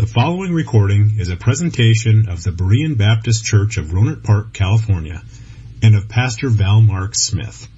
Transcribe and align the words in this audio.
The 0.00 0.06
following 0.06 0.54
recording 0.54 1.16
is 1.18 1.28
a 1.28 1.36
presentation 1.36 2.30
of 2.30 2.42
the 2.42 2.52
Berean 2.52 2.96
Baptist 2.96 3.44
Church 3.44 3.76
of 3.76 3.88
Rohnert 3.88 4.24
Park, 4.24 4.54
California, 4.54 5.20
and 5.82 5.94
of 5.94 6.08
Pastor 6.08 6.48
Val 6.48 6.80
Mark 6.80 7.14
Smith. 7.14 7.68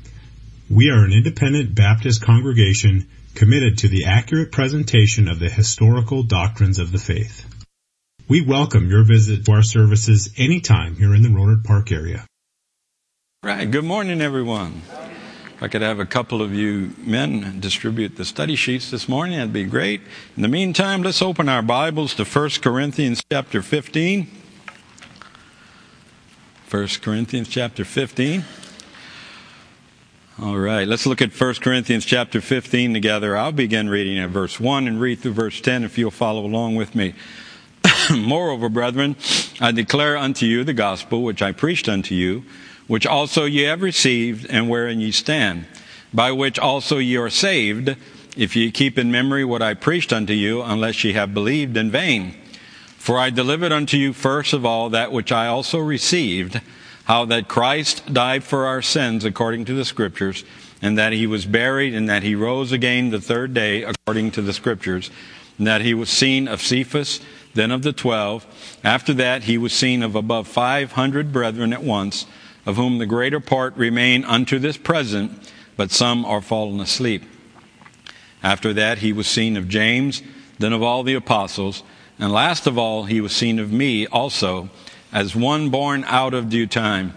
We 0.70 0.90
are 0.90 1.04
an 1.04 1.12
independent 1.12 1.74
Baptist 1.74 2.22
congregation 2.22 3.08
committed 3.34 3.78
to 3.78 3.88
the 3.88 4.04
accurate 4.04 4.52
presentation 4.52 5.26
of 5.26 5.40
the 5.40 5.50
historical 5.50 6.22
doctrines 6.22 6.78
of 6.78 6.92
the 6.92 6.98
faith. 6.98 7.44
We 8.28 8.40
welcome 8.40 8.88
your 8.88 9.02
visit 9.02 9.44
to 9.46 9.52
our 9.54 9.64
services 9.64 10.30
anytime 10.38 10.94
here 10.94 11.16
in 11.16 11.22
the 11.22 11.28
Rohnert 11.28 11.64
Park 11.64 11.90
area. 11.90 12.24
Right. 13.42 13.68
Good 13.68 13.84
morning, 13.84 14.20
everyone. 14.20 14.82
I 15.62 15.68
could 15.68 15.82
have 15.82 16.00
a 16.00 16.06
couple 16.06 16.42
of 16.42 16.52
you 16.52 16.92
men 16.98 17.60
distribute 17.60 18.16
the 18.16 18.24
study 18.24 18.56
sheets 18.56 18.90
this 18.90 19.08
morning, 19.08 19.38
that'd 19.38 19.52
be 19.52 19.62
great. 19.62 20.00
In 20.34 20.42
the 20.42 20.48
meantime, 20.48 21.04
let's 21.04 21.22
open 21.22 21.48
our 21.48 21.62
Bibles 21.62 22.14
to 22.14 22.24
1 22.24 22.50
Corinthians 22.60 23.22
chapter 23.30 23.62
15. 23.62 24.26
1 26.68 26.88
Corinthians 27.00 27.46
chapter 27.48 27.84
15. 27.84 28.44
All 30.40 30.58
right, 30.58 30.88
let's 30.88 31.06
look 31.06 31.22
at 31.22 31.30
1 31.30 31.54
Corinthians 31.60 32.04
chapter 32.04 32.40
15 32.40 32.92
together. 32.92 33.36
I'll 33.36 33.52
begin 33.52 33.88
reading 33.88 34.18
at 34.18 34.30
verse 34.30 34.58
1 34.58 34.88
and 34.88 35.00
read 35.00 35.20
through 35.20 35.34
verse 35.34 35.60
10 35.60 35.84
if 35.84 35.96
you'll 35.96 36.10
follow 36.10 36.44
along 36.44 36.74
with 36.74 36.96
me. 36.96 37.14
Moreover, 38.12 38.68
brethren, 38.68 39.14
I 39.60 39.70
declare 39.70 40.16
unto 40.16 40.44
you 40.44 40.64
the 40.64 40.74
gospel 40.74 41.22
which 41.22 41.40
I 41.40 41.52
preached 41.52 41.88
unto 41.88 42.16
you 42.16 42.42
which 42.86 43.06
also 43.06 43.44
ye 43.44 43.62
have 43.62 43.82
received, 43.82 44.46
and 44.50 44.68
wherein 44.68 45.00
ye 45.00 45.10
stand, 45.10 45.66
by 46.12 46.30
which 46.32 46.58
also 46.58 46.98
ye 46.98 47.16
are 47.16 47.30
saved, 47.30 47.96
if 48.36 48.56
ye 48.56 48.70
keep 48.70 48.98
in 48.98 49.10
memory 49.10 49.44
what 49.44 49.62
I 49.62 49.74
preached 49.74 50.12
unto 50.12 50.32
you, 50.32 50.62
unless 50.62 51.04
ye 51.04 51.12
have 51.12 51.34
believed 51.34 51.76
in 51.76 51.90
vain. 51.90 52.34
For 52.96 53.18
I 53.18 53.30
delivered 53.30 53.72
unto 53.72 53.96
you 53.96 54.12
first 54.12 54.52
of 54.52 54.64
all 54.64 54.90
that 54.90 55.12
which 55.12 55.32
I 55.32 55.46
also 55.46 55.78
received, 55.78 56.60
how 57.04 57.24
that 57.26 57.48
Christ 57.48 58.12
died 58.12 58.44
for 58.44 58.66
our 58.66 58.80
sins 58.80 59.24
according 59.24 59.64
to 59.66 59.74
the 59.74 59.84
Scriptures, 59.84 60.44
and 60.80 60.96
that 60.98 61.12
he 61.12 61.26
was 61.26 61.46
buried, 61.46 61.94
and 61.94 62.08
that 62.08 62.22
he 62.22 62.34
rose 62.34 62.72
again 62.72 63.10
the 63.10 63.20
third 63.20 63.54
day 63.54 63.82
according 63.82 64.30
to 64.32 64.42
the 64.42 64.52
Scriptures, 64.52 65.10
and 65.58 65.66
that 65.66 65.80
he 65.80 65.94
was 65.94 66.10
seen 66.10 66.48
of 66.48 66.62
Cephas, 66.62 67.20
then 67.54 67.70
of 67.70 67.82
the 67.82 67.92
twelve. 67.92 68.46
After 68.82 69.12
that 69.14 69.44
he 69.44 69.58
was 69.58 69.72
seen 69.72 70.02
of 70.02 70.14
above 70.14 70.48
five 70.48 70.92
hundred 70.92 71.32
brethren 71.32 71.72
at 71.72 71.82
once 71.82 72.26
of 72.66 72.76
whom 72.76 72.98
the 72.98 73.06
greater 73.06 73.40
part 73.40 73.76
remain 73.76 74.24
unto 74.24 74.58
this 74.58 74.76
present, 74.76 75.50
but 75.76 75.90
some 75.90 76.24
are 76.24 76.40
fallen 76.40 76.80
asleep. 76.80 77.24
After 78.42 78.72
that, 78.74 78.98
he 78.98 79.12
was 79.12 79.26
seen 79.26 79.56
of 79.56 79.68
James, 79.68 80.22
then 80.58 80.72
of 80.72 80.82
all 80.82 81.02
the 81.02 81.14
apostles, 81.14 81.82
and 82.18 82.32
last 82.32 82.66
of 82.66 82.78
all, 82.78 83.04
he 83.04 83.20
was 83.20 83.34
seen 83.34 83.58
of 83.58 83.72
me 83.72 84.06
also, 84.06 84.68
as 85.12 85.34
one 85.34 85.70
born 85.70 86.04
out 86.06 86.34
of 86.34 86.50
due 86.50 86.66
time. 86.66 87.14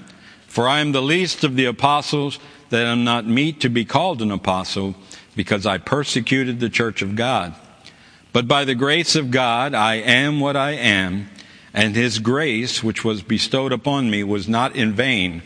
For 0.47 0.67
I 0.67 0.79
am 0.79 0.91
the 0.91 1.01
least 1.01 1.43
of 1.43 1.55
the 1.55 1.65
apostles, 1.65 2.39
that 2.69 2.85
am 2.85 3.03
not 3.03 3.27
meet 3.27 3.61
to 3.61 3.69
be 3.69 3.85
called 3.85 4.21
an 4.21 4.31
apostle, 4.31 4.95
because 5.35 5.65
I 5.65 5.77
persecuted 5.77 6.59
the 6.59 6.69
church 6.69 7.01
of 7.01 7.15
God. 7.15 7.53
But 8.33 8.47
by 8.47 8.65
the 8.65 8.75
grace 8.75 9.15
of 9.15 9.31
God, 9.31 9.73
I 9.73 9.95
am 9.95 10.39
what 10.39 10.55
I 10.55 10.71
am 10.71 11.29
and 11.75 11.93
his 11.93 12.19
grace, 12.19 12.81
which 12.81 13.03
was 13.03 13.21
bestowed 13.21 13.73
upon 13.73 14.09
me, 14.09 14.23
was 14.23 14.47
not 14.47 14.77
in 14.77 14.93
vain. 14.93 15.43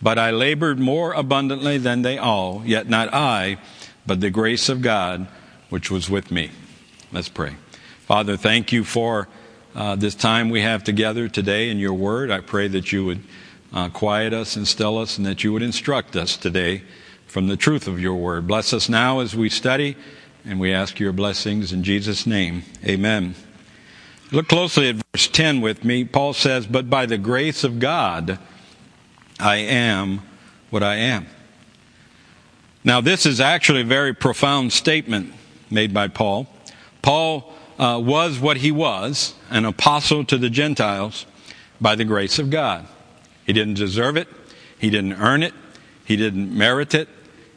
But 0.00 0.20
I 0.20 0.30
labored 0.30 0.78
more 0.78 1.12
abundantly 1.12 1.78
than 1.78 2.02
they 2.02 2.16
all, 2.16 2.62
yet 2.64 2.88
not 2.88 3.12
I, 3.12 3.58
but 4.06 4.20
the 4.20 4.30
grace 4.30 4.68
of 4.68 4.82
God, 4.82 5.26
which 5.70 5.90
was 5.90 6.08
with 6.08 6.30
me. 6.30 6.52
Let's 7.10 7.28
pray. 7.28 7.56
Father, 8.06 8.36
thank 8.36 8.70
you 8.70 8.84
for 8.84 9.28
uh, 9.74 9.96
this 9.96 10.14
time 10.14 10.48
we 10.48 10.60
have 10.60 10.84
together 10.84 11.28
today 11.28 11.70
in 11.70 11.78
your 11.78 11.94
word. 11.94 12.30
I 12.30 12.38
pray 12.38 12.68
that 12.68 12.92
you 12.92 13.04
would 13.06 13.22
uh, 13.72 13.88
quiet 13.88 14.32
us 14.32 14.54
and 14.54 14.68
still 14.68 14.96
us, 14.96 15.18
and 15.18 15.26
that 15.26 15.42
you 15.42 15.52
would 15.52 15.62
instruct 15.62 16.14
us 16.14 16.36
today 16.36 16.84
from 17.26 17.48
the 17.48 17.56
truth 17.56 17.88
of 17.88 17.98
your 17.98 18.14
word. 18.14 18.46
Bless 18.46 18.72
us 18.72 18.88
now 18.88 19.18
as 19.18 19.34
we 19.34 19.48
study, 19.48 19.96
and 20.44 20.60
we 20.60 20.72
ask 20.72 21.00
your 21.00 21.12
blessings 21.12 21.72
in 21.72 21.82
Jesus' 21.82 22.28
name. 22.28 22.62
Amen. 22.84 23.34
Look 24.32 24.48
closely 24.48 24.88
at 24.88 24.96
verse 25.12 25.28
10 25.28 25.60
with 25.60 25.84
me. 25.84 26.04
Paul 26.04 26.32
says, 26.32 26.66
But 26.66 26.88
by 26.88 27.06
the 27.06 27.18
grace 27.18 27.62
of 27.62 27.78
God, 27.78 28.38
I 29.38 29.56
am 29.56 30.22
what 30.70 30.82
I 30.82 30.96
am. 30.96 31.26
Now, 32.82 33.00
this 33.00 33.26
is 33.26 33.40
actually 33.40 33.82
a 33.82 33.84
very 33.84 34.14
profound 34.14 34.72
statement 34.72 35.32
made 35.70 35.92
by 35.92 36.08
Paul. 36.08 36.46
Paul 37.02 37.52
uh, 37.78 38.00
was 38.02 38.38
what 38.38 38.58
he 38.58 38.70
was, 38.70 39.34
an 39.50 39.64
apostle 39.64 40.24
to 40.26 40.38
the 40.38 40.50
Gentiles, 40.50 41.26
by 41.80 41.94
the 41.94 42.04
grace 42.04 42.38
of 42.38 42.50
God. 42.50 42.86
He 43.46 43.52
didn't 43.52 43.74
deserve 43.74 44.16
it, 44.16 44.28
he 44.78 44.90
didn't 44.90 45.14
earn 45.14 45.42
it, 45.42 45.54
he 46.04 46.16
didn't 46.16 46.56
merit 46.56 46.94
it. 46.94 47.08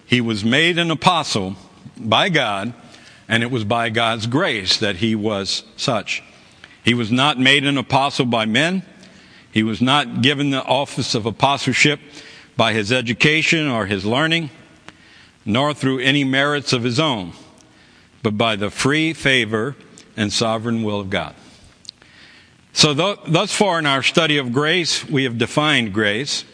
He 0.05 0.21
was 0.21 0.45
made 0.45 0.77
an 0.77 0.89
apostle 0.89 1.55
by 1.97 2.29
God, 2.29 2.73
and 3.27 3.43
it 3.43 3.51
was 3.51 3.65
by 3.65 3.89
God's 3.89 4.25
grace 4.25 4.77
that 4.77 4.97
he 4.97 5.15
was 5.15 5.63
such. 5.75 6.23
He 6.87 6.93
was 6.93 7.11
not 7.11 7.37
made 7.37 7.65
an 7.65 7.77
apostle 7.77 8.25
by 8.25 8.45
men. 8.45 8.81
He 9.51 9.61
was 9.61 9.81
not 9.81 10.21
given 10.21 10.51
the 10.51 10.63
office 10.63 11.15
of 11.15 11.25
apostleship 11.25 11.99
by 12.55 12.71
his 12.71 12.93
education 12.93 13.67
or 13.67 13.87
his 13.87 14.05
learning, 14.05 14.51
nor 15.43 15.73
through 15.73 15.99
any 15.99 16.23
merits 16.23 16.71
of 16.71 16.83
his 16.83 16.97
own, 16.97 17.33
but 18.23 18.37
by 18.37 18.55
the 18.55 18.69
free 18.69 19.11
favor 19.11 19.75
and 20.15 20.31
sovereign 20.31 20.81
will 20.81 21.01
of 21.01 21.09
God. 21.09 21.35
So, 22.71 22.93
thus 22.93 23.51
far 23.51 23.79
in 23.79 23.85
our 23.85 24.01
study 24.01 24.37
of 24.37 24.53
grace, 24.53 25.03
we 25.09 25.25
have 25.25 25.37
defined 25.37 25.93
grace 25.93 26.45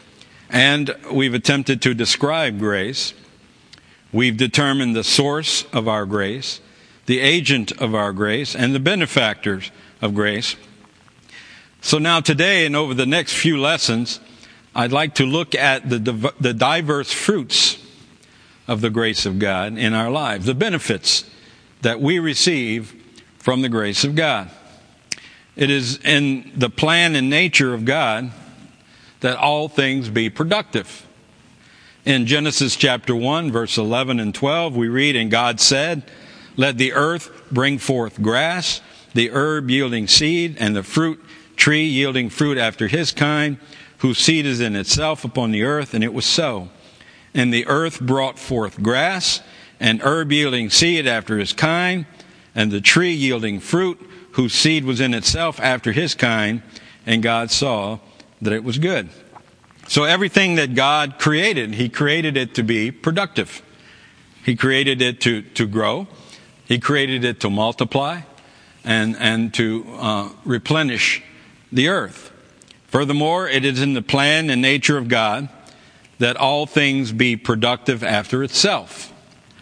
and 0.50 0.95
we've 1.11 1.35
attempted 1.35 1.79
to 1.83 1.94
describe 1.94 2.57
grace. 2.57 3.13
We've 4.11 4.35
determined 4.35 4.95
the 4.95 5.03
source 5.03 5.65
of 5.65 5.88
our 5.88 6.07
grace, 6.07 6.59
the 7.05 7.19
agent 7.19 7.71
of 7.73 7.94
our 7.94 8.11
grace, 8.11 8.55
and 8.55 8.73
the 8.73 8.79
benefactors 8.79 9.69
of 10.03 10.13
grace. 10.13 10.57
So 11.81 11.97
now 11.97 12.19
today 12.19 12.65
and 12.65 12.75
over 12.75 12.93
the 12.93 13.05
next 13.05 13.33
few 13.33 13.57
lessons, 13.57 14.19
I'd 14.75 14.91
like 14.91 15.15
to 15.15 15.25
look 15.25 15.55
at 15.55 15.89
the, 15.89 16.33
the 16.39 16.53
diverse 16.53 17.11
fruits 17.11 17.77
of 18.67 18.81
the 18.81 18.89
grace 18.89 19.25
of 19.25 19.39
God 19.39 19.77
in 19.77 19.93
our 19.93 20.11
lives, 20.11 20.45
the 20.45 20.53
benefits 20.53 21.29
that 21.81 22.01
we 22.01 22.19
receive 22.19 22.93
from 23.37 23.61
the 23.61 23.69
grace 23.69 24.03
of 24.03 24.15
God. 24.15 24.51
It 25.55 25.69
is 25.69 25.97
in 25.99 26.51
the 26.55 26.69
plan 26.69 27.15
and 27.15 27.29
nature 27.29 27.73
of 27.73 27.85
God 27.85 28.31
that 29.21 29.37
all 29.37 29.69
things 29.69 30.09
be 30.09 30.29
productive. 30.29 31.07
In 32.03 32.25
Genesis 32.25 32.75
chapter 32.75 33.15
1, 33.15 33.53
verse 33.53 33.77
11 33.77 34.19
and 34.19 34.35
12, 34.35 34.75
we 34.75 34.89
read, 34.89 35.15
And 35.15 35.31
God 35.31 35.61
said, 35.61 36.03
Let 36.57 36.77
the 36.77 36.91
earth 36.91 37.31
bring 37.49 37.77
forth 37.77 38.21
grass, 38.21 38.81
the 39.13 39.31
herb 39.31 39.69
yielding 39.69 40.07
seed, 40.07 40.57
and 40.59 40.75
the 40.75 40.84
fruit 40.84 41.24
tree 41.56 41.85
yielding 41.85 42.29
fruit 42.29 42.57
after 42.57 42.88
his 42.88 43.12
kind, 43.12 43.57
whose 44.00 44.18
seed 44.18 44.46
is 44.46 44.59
in 44.59 44.75
itself 44.75 45.24
upon 45.24 45.51
the 45.51 45.63
earth, 45.63 45.94
and 45.94 46.03
it 46.03 46.13
was 46.13 46.25
so. 46.25 46.69
And 47.34 47.53
the 47.53 47.66
earth 47.68 48.01
brought 48.01 48.38
forth 48.38 48.81
grass, 48.81 49.41
and 49.79 50.01
herb 50.01 50.31
yielding 50.31 50.69
seed 50.69 51.07
after 51.07 51.38
his 51.38 51.53
kind, 51.53 52.06
and 52.56 52.72
the 52.72 52.81
tree 52.81 53.13
yielding 53.13 53.59
fruit, 53.59 54.00
whose 54.34 54.53
seed 54.53 54.84
was 54.84 55.00
in 55.00 55.13
itself 55.13 55.59
after 55.59 55.91
his 55.91 56.16
kind, 56.16 56.62
and 57.06 57.22
God 57.22 57.51
saw 57.51 58.00
that 58.41 58.53
it 58.53 58.63
was 58.63 58.78
good. 58.78 59.09
So 59.88 60.06
everything 60.06 60.56
that 60.56 60.75
God 60.75 61.19
created, 61.19 61.75
He 61.75 61.90
created 61.90 62.38
it 62.38 62.56
to 62.56 62.63
be 62.63 62.91
productive. 62.91 63.62
He 64.44 64.56
created 64.56 65.01
it 65.01 65.22
to, 65.22 65.41
to 65.41 65.68
grow. 65.68 66.07
He 66.66 66.80
created 66.80 67.24
it 67.24 67.40
to 67.41 67.50
multiply 67.50 68.22
and, 68.83 69.16
and 69.17 69.53
to 69.55 69.85
uh, 69.97 70.29
replenish 70.45 71.24
the 71.71 71.88
earth. 71.88 72.31
Furthermore, 72.88 73.47
it 73.47 73.65
is 73.65 73.81
in 73.81 73.94
the 73.94 74.01
plan 74.01 74.50
and 74.50 74.62
nature 74.62 74.97
of 74.97 75.07
God 75.07 75.50
that 76.19 76.38
all 76.38 76.65
things 76.65 77.12
be 77.12 77.35
productive 77.35 78.03
after 78.03 78.44
itself 78.44 79.12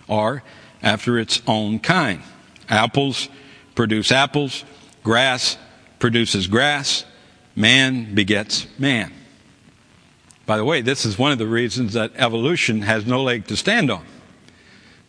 or 0.07 0.43
after 0.83 1.17
its 1.17 1.41
own 1.47 1.79
kind. 1.79 2.21
Apples 2.67 3.29
produce 3.75 4.11
apples, 4.11 4.63
grass 5.03 5.57
produces 5.99 6.47
grass, 6.47 7.05
man 7.55 8.13
begets 8.13 8.67
man. 8.77 9.13
By 10.45 10.57
the 10.57 10.65
way, 10.65 10.81
this 10.81 11.05
is 11.05 11.17
one 11.17 11.31
of 11.31 11.37
the 11.37 11.47
reasons 11.47 11.93
that 11.93 12.11
evolution 12.15 12.81
has 12.81 13.05
no 13.05 13.23
leg 13.23 13.47
to 13.47 13.55
stand 13.55 13.89
on. 13.89 14.03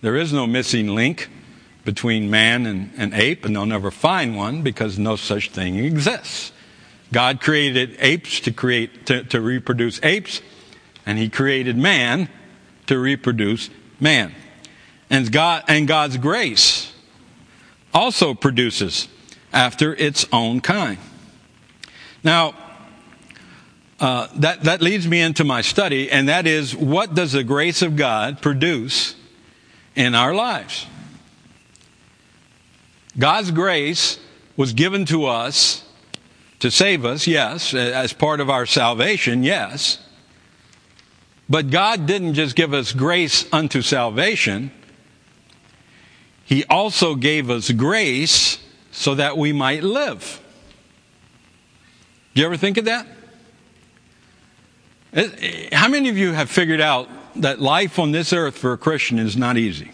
There 0.00 0.16
is 0.16 0.32
no 0.32 0.46
missing 0.46 0.94
link 0.94 1.28
between 1.84 2.30
man 2.30 2.66
and, 2.66 2.92
and 2.96 3.14
ape, 3.14 3.44
and 3.44 3.56
they'll 3.56 3.66
never 3.66 3.90
find 3.90 4.36
one 4.36 4.62
because 4.62 4.98
no 4.98 5.16
such 5.16 5.50
thing 5.50 5.76
exists. 5.76 6.52
God 7.12 7.40
created 7.40 7.96
apes 7.98 8.40
to 8.40 8.52
create 8.52 9.06
to, 9.06 9.24
to 9.24 9.40
reproduce 9.40 10.02
apes, 10.02 10.40
and 11.04 11.18
He 11.18 11.28
created 11.28 11.76
man 11.76 12.28
to 12.86 12.98
reproduce 12.98 13.68
man. 14.00 14.34
And 15.10 15.30
God 15.30 15.64
and 15.68 15.86
God's 15.86 16.16
grace 16.16 16.92
also 17.92 18.32
produces 18.32 19.08
after 19.52 19.94
its 19.94 20.26
own 20.32 20.60
kind. 20.60 20.98
Now, 22.24 22.54
uh, 24.00 24.28
that, 24.36 24.64
that 24.64 24.80
leads 24.80 25.06
me 25.06 25.20
into 25.20 25.44
my 25.44 25.60
study, 25.60 26.10
and 26.10 26.28
that 26.28 26.46
is 26.46 26.74
what 26.74 27.14
does 27.14 27.32
the 27.32 27.44
grace 27.44 27.82
of 27.82 27.96
God 27.96 28.40
produce 28.40 29.14
in 29.94 30.14
our 30.14 30.34
lives? 30.34 30.86
God's 33.18 33.50
grace 33.50 34.18
was 34.56 34.72
given 34.72 35.04
to 35.06 35.26
us 35.26 35.84
to 36.60 36.70
save 36.70 37.04
us, 37.04 37.26
yes, 37.26 37.74
as 37.74 38.12
part 38.12 38.40
of 38.40 38.48
our 38.48 38.66
salvation, 38.66 39.42
yes. 39.42 39.98
But 41.48 41.70
God 41.70 42.06
didn't 42.06 42.34
just 42.34 42.54
give 42.54 42.72
us 42.72 42.92
grace 42.92 43.52
unto 43.52 43.82
salvation, 43.82 44.70
He 46.44 46.64
also 46.64 47.14
gave 47.14 47.50
us 47.50 47.70
grace 47.70 48.58
so 48.90 49.14
that 49.14 49.36
we 49.36 49.52
might 49.52 49.82
live. 49.82 50.40
Do 52.34 52.40
you 52.40 52.46
ever 52.46 52.56
think 52.56 52.78
of 52.78 52.84
that? 52.86 53.06
Eh, 55.12 55.28
eh, 55.40 55.76
how 55.76 55.88
many 55.88 56.08
of 56.08 56.16
you 56.16 56.32
have 56.32 56.48
figured 56.50 56.80
out 56.80 57.08
that 57.36 57.60
life 57.60 57.98
on 57.98 58.12
this 58.12 58.32
earth 58.32 58.56
for 58.56 58.72
a 58.72 58.78
Christian 58.78 59.18
is 59.18 59.36
not 59.36 59.58
easy? 59.58 59.90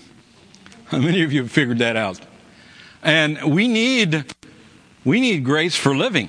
How 0.87 0.99
many 0.99 1.23
of 1.23 1.33
you 1.33 1.43
have 1.43 1.51
figured 1.53 1.79
that 1.79 1.97
out? 1.97 2.21
And 3.03 3.55
we 3.55 3.69
need, 3.69 4.25
we 5.05 5.21
need 5.21 5.45
grace 5.45 5.77
for 5.77 5.97
living. 5.97 6.29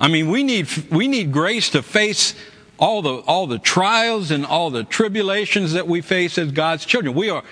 I 0.00 0.08
mean, 0.08 0.30
we 0.30 0.42
need, 0.42 0.68
we 0.90 1.08
need 1.08 1.32
grace 1.32 1.70
to 1.70 1.82
face 1.82 2.34
all 2.78 3.02
the, 3.02 3.16
all 3.18 3.46
the 3.46 3.58
trials 3.58 4.30
and 4.30 4.44
all 4.44 4.70
the 4.70 4.84
tribulations 4.84 5.72
that 5.72 5.86
we 5.86 6.00
face 6.00 6.38
as 6.38 6.52
God's 6.52 6.84
children. 6.84 7.14
We 7.14 7.30
are, 7.30 7.44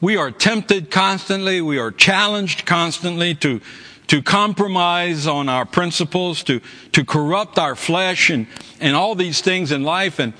we 0.00 0.16
are 0.16 0.30
tempted 0.30 0.90
constantly. 0.90 1.60
We 1.60 1.78
are 1.78 1.90
challenged 1.90 2.64
constantly 2.64 3.34
to, 3.36 3.60
to 4.06 4.22
compromise 4.22 5.26
on 5.26 5.48
our 5.48 5.66
principles, 5.66 6.42
to, 6.44 6.60
to 6.92 7.04
corrupt 7.04 7.58
our 7.58 7.76
flesh 7.76 8.30
and, 8.30 8.46
and 8.80 8.96
all 8.96 9.14
these 9.14 9.40
things 9.40 9.70
in 9.70 9.82
life. 9.82 10.18
And 10.18 10.32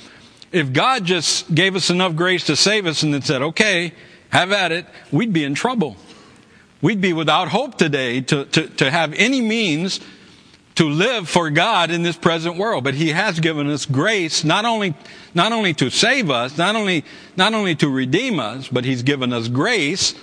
if 0.50 0.72
God 0.72 1.04
just 1.04 1.54
gave 1.54 1.76
us 1.76 1.90
enough 1.90 2.16
grace 2.16 2.44
to 2.46 2.56
save 2.56 2.86
us 2.86 3.02
and 3.02 3.12
then 3.12 3.22
said, 3.22 3.42
okay, 3.42 3.92
have 4.30 4.50
at 4.50 4.72
it, 4.72 4.86
we'd 5.12 5.32
be 5.32 5.44
in 5.44 5.54
trouble. 5.54 5.96
We'd 6.82 7.00
be 7.00 7.12
without 7.12 7.48
hope 7.48 7.76
today 7.76 8.22
to, 8.22 8.44
to, 8.46 8.68
to 8.68 8.90
have 8.90 9.12
any 9.14 9.40
means 9.40 10.00
to 10.76 10.88
live 10.88 11.28
for 11.28 11.50
God 11.50 11.90
in 11.90 12.02
this 12.02 12.16
present 12.16 12.56
world. 12.56 12.84
But 12.84 12.94
He 12.94 13.10
has 13.10 13.38
given 13.38 13.68
us 13.68 13.84
grace 13.84 14.44
not 14.44 14.64
only, 14.64 14.94
not 15.34 15.52
only 15.52 15.74
to 15.74 15.90
save 15.90 16.30
us, 16.30 16.56
not 16.56 16.76
only, 16.76 17.04
not 17.36 17.52
only 17.52 17.74
to 17.76 17.88
redeem 17.88 18.40
us, 18.40 18.68
but 18.68 18.86
He's 18.86 19.02
given 19.02 19.32
us 19.32 19.48
grace 19.48 20.14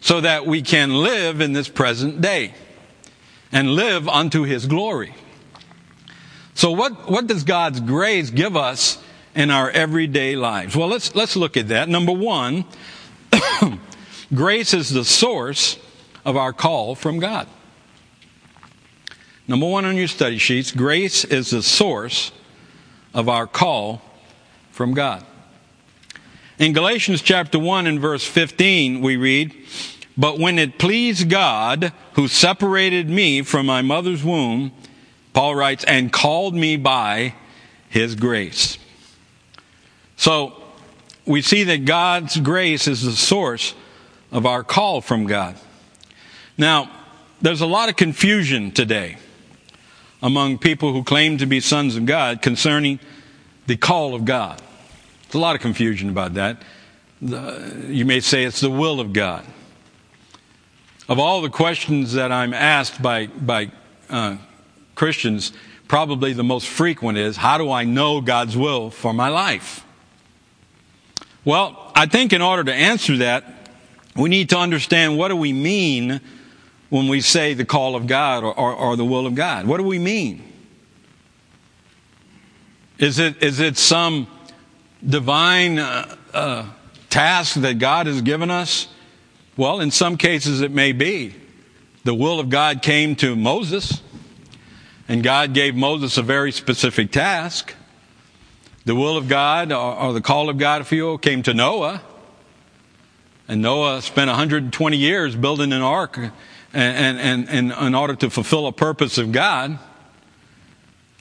so 0.00 0.20
that 0.20 0.46
we 0.46 0.62
can 0.62 0.92
live 0.92 1.40
in 1.40 1.52
this 1.52 1.68
present 1.68 2.20
day 2.20 2.54
and 3.52 3.70
live 3.70 4.08
unto 4.08 4.42
His 4.42 4.66
glory. 4.66 5.14
So 6.54 6.72
what, 6.72 7.08
what 7.08 7.28
does 7.28 7.44
God's 7.44 7.78
grace 7.80 8.30
give 8.30 8.56
us 8.56 8.98
in 9.34 9.50
our 9.50 9.70
everyday 9.70 10.34
lives? 10.34 10.74
Well, 10.76 10.88
let's, 10.88 11.14
let's 11.14 11.36
look 11.36 11.56
at 11.56 11.68
that. 11.68 11.88
Number 11.88 12.12
one, 12.12 12.64
grace 14.34 14.74
is 14.74 14.90
the 14.90 15.04
source 15.04 15.78
of 16.24 16.36
our 16.36 16.52
call 16.52 16.94
from 16.94 17.18
God. 17.18 17.46
Number 19.46 19.66
one 19.66 19.84
on 19.84 19.96
your 19.96 20.08
study 20.08 20.38
sheets, 20.38 20.72
grace 20.72 21.24
is 21.24 21.50
the 21.50 21.62
source 21.62 22.32
of 23.12 23.28
our 23.28 23.46
call 23.46 24.00
from 24.70 24.94
God. 24.94 25.24
In 26.58 26.72
Galatians 26.72 27.20
chapter 27.20 27.58
1 27.58 27.86
and 27.86 28.00
verse 28.00 28.24
15, 28.24 29.00
we 29.00 29.16
read, 29.16 29.54
But 30.16 30.38
when 30.38 30.58
it 30.58 30.78
pleased 30.78 31.28
God, 31.28 31.92
who 32.14 32.28
separated 32.28 33.10
me 33.10 33.42
from 33.42 33.66
my 33.66 33.82
mother's 33.82 34.24
womb, 34.24 34.72
Paul 35.32 35.56
writes, 35.56 35.84
and 35.84 36.12
called 36.12 36.54
me 36.54 36.76
by 36.76 37.34
his 37.88 38.14
grace. 38.14 38.78
So, 40.16 40.62
we 41.26 41.42
see 41.42 41.64
that 41.64 41.84
God's 41.84 42.38
grace 42.38 42.86
is 42.86 43.02
the 43.02 43.12
source 43.12 43.74
of 44.30 44.46
our 44.46 44.62
call 44.62 45.00
from 45.00 45.26
God. 45.26 45.56
Now, 46.56 46.90
there's 47.42 47.60
a 47.60 47.66
lot 47.66 47.88
of 47.88 47.96
confusion 47.96 48.70
today 48.70 49.16
among 50.22 50.58
people 50.58 50.92
who 50.92 51.02
claim 51.02 51.38
to 51.38 51.46
be 51.46 51.60
sons 51.60 51.96
of 51.96 52.06
God 52.06 52.40
concerning 52.42 53.00
the 53.66 53.76
call 53.76 54.14
of 54.14 54.24
God. 54.24 54.62
There's 55.24 55.34
a 55.34 55.38
lot 55.38 55.56
of 55.56 55.60
confusion 55.60 56.08
about 56.08 56.34
that. 56.34 56.62
The, 57.20 57.86
you 57.88 58.04
may 58.04 58.20
say 58.20 58.44
it's 58.44 58.60
the 58.60 58.70
will 58.70 59.00
of 59.00 59.12
God. 59.12 59.44
Of 61.08 61.18
all 61.18 61.42
the 61.42 61.50
questions 61.50 62.14
that 62.14 62.32
I'm 62.32 62.54
asked 62.54 63.02
by, 63.02 63.26
by 63.26 63.70
uh, 64.08 64.36
Christians, 64.94 65.52
probably 65.88 66.32
the 66.32 66.44
most 66.44 66.68
frequent 66.68 67.18
is 67.18 67.36
how 67.36 67.58
do 67.58 67.70
I 67.70 67.84
know 67.84 68.20
God's 68.20 68.56
will 68.56 68.90
for 68.90 69.12
my 69.12 69.28
life? 69.28 69.84
Well, 71.44 71.92
I 71.94 72.06
think 72.06 72.32
in 72.32 72.40
order 72.40 72.64
to 72.64 72.72
answer 72.72 73.18
that, 73.18 73.44
we 74.16 74.30
need 74.30 74.48
to 74.50 74.58
understand 74.58 75.18
what 75.18 75.28
do 75.28 75.36
we 75.36 75.52
mean 75.52 76.20
when 76.94 77.08
we 77.08 77.20
say 77.20 77.54
the 77.54 77.64
call 77.64 77.96
of 77.96 78.06
God 78.06 78.44
or, 78.44 78.56
or, 78.56 78.72
or 78.72 78.96
the 78.96 79.04
will 79.04 79.26
of 79.26 79.34
God? 79.34 79.66
What 79.66 79.78
do 79.78 79.82
we 79.82 79.98
mean? 79.98 80.44
Is 82.98 83.18
it, 83.18 83.42
is 83.42 83.58
it 83.58 83.76
some 83.76 84.28
divine 85.04 85.80
uh, 85.80 86.14
uh, 86.32 86.66
task 87.10 87.56
that 87.56 87.80
God 87.80 88.06
has 88.06 88.22
given 88.22 88.48
us? 88.48 88.86
Well, 89.56 89.80
in 89.80 89.90
some 89.90 90.16
cases 90.16 90.60
it 90.60 90.70
may 90.70 90.92
be. 90.92 91.34
The 92.04 92.14
will 92.14 92.38
of 92.38 92.48
God 92.48 92.80
came 92.80 93.16
to 93.16 93.34
Moses, 93.34 94.00
and 95.08 95.24
God 95.24 95.52
gave 95.52 95.74
Moses 95.74 96.16
a 96.16 96.22
very 96.22 96.52
specific 96.52 97.10
task. 97.10 97.74
The 98.84 98.94
will 98.94 99.16
of 99.16 99.26
God, 99.26 99.72
or, 99.72 99.96
or 99.96 100.12
the 100.12 100.20
call 100.20 100.48
of 100.48 100.58
God, 100.58 100.82
if 100.82 100.92
you 100.92 101.06
will, 101.06 101.18
came 101.18 101.42
to 101.42 101.54
Noah. 101.54 102.02
And 103.48 103.60
Noah 103.62 104.00
spent 104.00 104.28
120 104.28 104.96
years 104.96 105.34
building 105.34 105.72
an 105.72 105.82
ark 105.82 106.20
and, 106.74 107.18
and, 107.18 107.48
and 107.48 107.72
in 107.72 107.94
order 107.94 108.14
to 108.16 108.30
fulfill 108.30 108.66
a 108.66 108.72
purpose 108.72 109.18
of 109.18 109.32
God. 109.32 109.78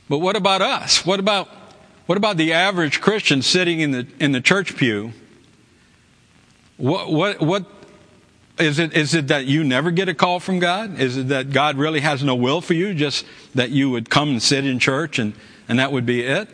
But 0.09 0.19
what 0.19 0.35
about 0.35 0.61
us? 0.61 1.05
What 1.05 1.19
about, 1.19 1.47
what 2.07 2.17
about 2.17 2.37
the 2.37 2.53
average 2.53 3.01
Christian 3.01 3.41
sitting 3.41 3.79
in 3.79 3.91
the, 3.91 4.07
in 4.19 4.31
the 4.31 4.41
church 4.41 4.75
pew? 4.75 5.13
What, 6.77 7.11
what, 7.11 7.39
what, 7.39 7.65
is 8.59 8.77
it, 8.77 8.93
is 8.93 9.13
it 9.15 9.29
that 9.29 9.45
you 9.45 9.63
never 9.63 9.89
get 9.89 10.09
a 10.09 10.13
call 10.13 10.39
from 10.39 10.59
God? 10.59 10.99
Is 10.99 11.17
it 11.17 11.29
that 11.29 11.51
God 11.51 11.77
really 11.77 12.01
has 12.01 12.23
no 12.23 12.35
will 12.35 12.61
for 12.61 12.73
you, 12.73 12.93
just 12.93 13.25
that 13.55 13.71
you 13.71 13.89
would 13.89 14.09
come 14.09 14.29
and 14.29 14.43
sit 14.43 14.65
in 14.65 14.79
church 14.79 15.17
and, 15.17 15.33
and 15.67 15.79
that 15.79 15.91
would 15.91 16.05
be 16.05 16.21
it? 16.21 16.47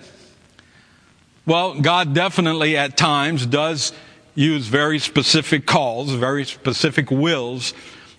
Well, 1.45 1.81
God 1.81 2.13
definitely 2.13 2.77
at 2.77 2.95
times 2.95 3.45
does 3.45 3.91
use 4.35 4.67
very 4.67 4.99
specific 4.99 5.65
calls, 5.65 6.11
very 6.11 6.45
specific 6.45 7.11
wills 7.11 7.73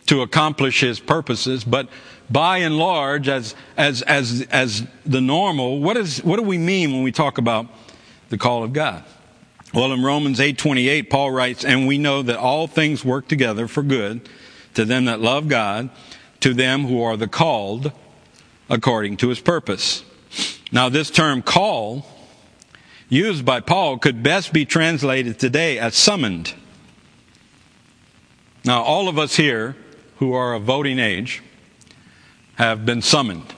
to 0.07 0.23
accomplish 0.23 0.81
his 0.81 0.99
purposes, 1.01 1.65
but 1.65 1.89
by 2.31 2.59
and 2.59 2.79
large, 2.79 3.29
as, 3.29 3.55
as, 3.77 4.03
as, 4.03 4.47
as 4.51 4.87
the 5.05 5.21
normal, 5.21 5.81
what, 5.81 5.97
is, 5.97 6.23
what 6.23 6.37
do 6.37 6.43
we 6.43 6.59
mean 6.59 6.93
when 6.93 7.03
we 7.03 7.13
talk 7.13 7.39
about 7.39 7.67
the 8.29 8.39
call 8.39 8.63
of 8.63 8.73
God? 8.73 9.05
Well, 9.73 9.93
in 9.93 10.03
Romans 10.03 10.41
8:28, 10.41 11.11
Paul 11.11 11.31
writes, 11.31 11.65
"And 11.65 11.87
we 11.87 11.97
know 11.97 12.23
that 12.23 12.37
all 12.37 12.67
things 12.67 13.05
work 13.05 13.29
together 13.29 13.69
for 13.69 13.85
good 13.85 14.29
to 14.75 14.85
them 14.85 15.05
that 15.05 15.21
love 15.21 15.49
God, 15.49 15.91
to 16.41 16.53
them 16.53 16.87
who 16.87 17.01
are 17.03 17.17
the 17.17 17.29
called 17.29 17.93
according 18.69 19.17
to 19.19 19.29
his 19.29 19.39
purpose." 19.39 20.03
Now, 20.73 20.89
this 20.89 21.09
term 21.09 21.43
call 21.43 22.07
used 23.09 23.45
by 23.45 23.61
Paul 23.61 23.99
could 23.99 24.23
best 24.23 24.53
be 24.53 24.65
translated 24.65 25.39
today 25.39 25.79
as 25.79 25.95
summoned. 25.95 26.53
Now, 28.65 28.83
all 28.83 29.09
of 29.09 29.19
us 29.19 29.37
here 29.37 29.77
who 30.21 30.35
are 30.35 30.53
of 30.53 30.63
voting 30.63 30.99
age 30.99 31.43
have 32.57 32.85
been 32.85 33.01
summoned. 33.01 33.55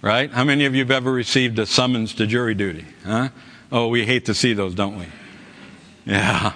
Right? 0.00 0.30
How 0.30 0.44
many 0.44 0.64
of 0.64 0.74
you 0.74 0.82
have 0.82 0.92
ever 0.92 1.12
received 1.12 1.58
a 1.58 1.66
summons 1.66 2.14
to 2.14 2.26
jury 2.26 2.54
duty? 2.54 2.86
Huh? 3.04 3.28
Oh, 3.72 3.88
we 3.88 4.06
hate 4.06 4.24
to 4.26 4.34
see 4.34 4.54
those, 4.54 4.74
don't 4.74 4.98
we? 4.98 5.06
Yeah, 6.06 6.52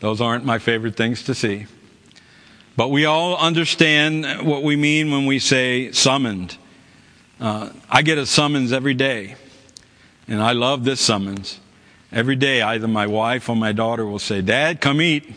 those 0.00 0.20
aren't 0.20 0.44
my 0.44 0.58
favorite 0.58 0.96
things 0.96 1.24
to 1.24 1.34
see. 1.34 1.66
But 2.76 2.88
we 2.88 3.04
all 3.04 3.36
understand 3.36 4.46
what 4.46 4.62
we 4.62 4.76
mean 4.76 5.10
when 5.10 5.26
we 5.26 5.40
say 5.40 5.90
summoned. 5.90 6.56
Uh, 7.40 7.70
I 7.90 8.02
get 8.02 8.16
a 8.16 8.26
summons 8.26 8.72
every 8.72 8.94
day, 8.94 9.34
and 10.28 10.40
I 10.40 10.52
love 10.52 10.84
this 10.84 11.00
summons. 11.00 11.58
Every 12.12 12.36
day, 12.36 12.62
either 12.62 12.86
my 12.86 13.08
wife 13.08 13.48
or 13.48 13.56
my 13.56 13.72
daughter 13.72 14.06
will 14.06 14.20
say, 14.20 14.40
Dad, 14.40 14.80
come 14.80 15.02
eat. 15.02 15.34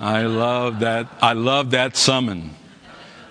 I 0.00 0.22
love 0.22 0.80
that. 0.80 1.08
I 1.20 1.34
love 1.34 1.72
that 1.72 1.94
summon. 1.94 2.52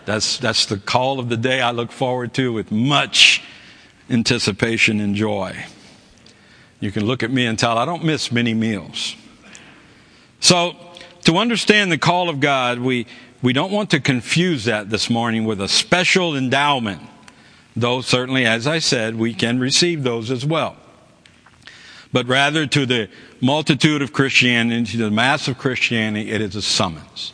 That's, 0.05 0.37
that's 0.37 0.67
the 0.67 0.77
call 0.77 1.19
of 1.19 1.27
the 1.27 1.37
day 1.37 1.61
I 1.61 1.71
look 1.71 1.91
forward 1.91 2.35
to 2.35 2.53
with 2.53 2.71
much 2.71 3.41
anticipation 4.07 4.99
and 4.99 5.15
joy. 5.15 5.65
You 6.79 6.91
can 6.91 7.05
look 7.05 7.23
at 7.23 7.31
me 7.31 7.47
and 7.47 7.57
tell 7.57 7.77
I 7.77 7.85
don't 7.85 8.03
miss 8.03 8.31
many 8.31 8.53
meals. 8.53 9.15
So, 10.39 10.75
to 11.25 11.37
understand 11.37 11.91
the 11.91 11.97
call 11.97 12.29
of 12.29 12.39
God, 12.39 12.79
we, 12.79 13.07
we 13.41 13.51
don't 13.51 13.71
want 13.71 13.89
to 13.91 13.99
confuse 13.99 14.65
that 14.65 14.89
this 14.89 15.09
morning 15.09 15.45
with 15.45 15.59
a 15.59 15.67
special 15.67 16.35
endowment, 16.35 17.01
though 17.75 18.01
certainly, 18.01 18.45
as 18.45 18.67
I 18.67 18.77
said, 18.77 19.15
we 19.15 19.33
can 19.33 19.59
receive 19.59 20.03
those 20.03 20.29
as 20.29 20.45
well. 20.45 20.77
But 22.13 22.27
rather 22.27 22.65
to 22.67 22.85
the 22.85 23.09
multitude 23.41 24.01
of 24.01 24.13
Christianity, 24.13 24.97
the 24.97 25.11
mass 25.11 25.47
of 25.47 25.57
Christianity, 25.57 26.31
it 26.31 26.41
is 26.41 26.55
a 26.55 26.61
summons. 26.61 27.33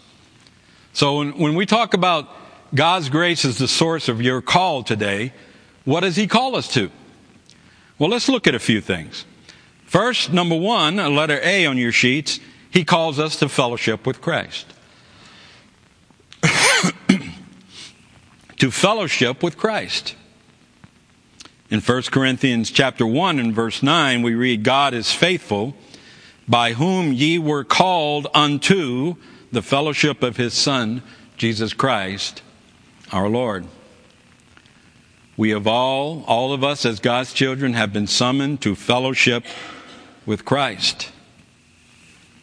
So 0.93 1.17
when, 1.17 1.38
when 1.38 1.55
we 1.55 1.65
talk 1.65 1.93
about 1.93 2.29
God's 2.74 3.09
grace 3.09 3.45
as 3.45 3.57
the 3.57 3.67
source 3.67 4.07
of 4.07 4.21
your 4.21 4.41
call 4.41 4.83
today, 4.83 5.33
what 5.83 6.01
does 6.01 6.15
He 6.15 6.27
call 6.27 6.55
us 6.55 6.67
to? 6.74 6.89
Well, 7.97 8.09
let's 8.09 8.27
look 8.27 8.47
at 8.47 8.55
a 8.55 8.59
few 8.59 8.81
things. 8.81 9.25
First, 9.85 10.33
number 10.33 10.55
one, 10.55 11.00
a 11.00 11.09
letter 11.09 11.39
A 11.41 11.65
on 11.65 11.77
your 11.77 11.91
sheets, 11.91 12.39
He 12.71 12.83
calls 12.83 13.19
us 13.19 13.38
to 13.38 13.47
fellowship 13.50 14.05
with 14.05 14.21
Christ. 14.21 14.65
to 18.57 18.71
fellowship 18.71 19.41
with 19.41 19.57
Christ. 19.57 20.15
In 21.69 21.81
1 21.81 22.01
Corinthians 22.03 22.69
chapter 22.71 23.07
1 23.07 23.39
and 23.39 23.53
verse 23.53 23.81
9, 23.81 24.21
we 24.21 24.35
read, 24.35 24.63
God 24.63 24.93
is 24.93 25.12
faithful, 25.12 25.75
by 26.47 26.73
whom 26.73 27.11
ye 27.11 27.39
were 27.39 27.63
called 27.63 28.27
unto 28.33 29.15
the 29.51 29.61
fellowship 29.61 30.21
of 30.21 30.37
his 30.37 30.53
Son, 30.53 31.01
Jesus 31.37 31.73
Christ, 31.73 32.41
our 33.11 33.29
Lord. 33.29 33.65
We 35.37 35.49
have 35.49 35.67
all, 35.67 36.23
all 36.27 36.53
of 36.53 36.63
us 36.63 36.85
as 36.85 36.99
God's 36.99 37.33
children, 37.33 37.73
have 37.73 37.91
been 37.91 38.07
summoned 38.07 38.61
to 38.61 38.75
fellowship 38.75 39.43
with 40.25 40.45
Christ. 40.45 41.11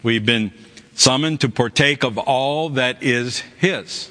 We've 0.03 0.27
been 0.27 0.53
summoned 0.95 1.41
to 1.41 1.49
partake 1.49 2.03
of 2.03 2.19
all 2.19 2.71
that 2.71 3.03
is 3.03 3.41
His. 3.59 4.11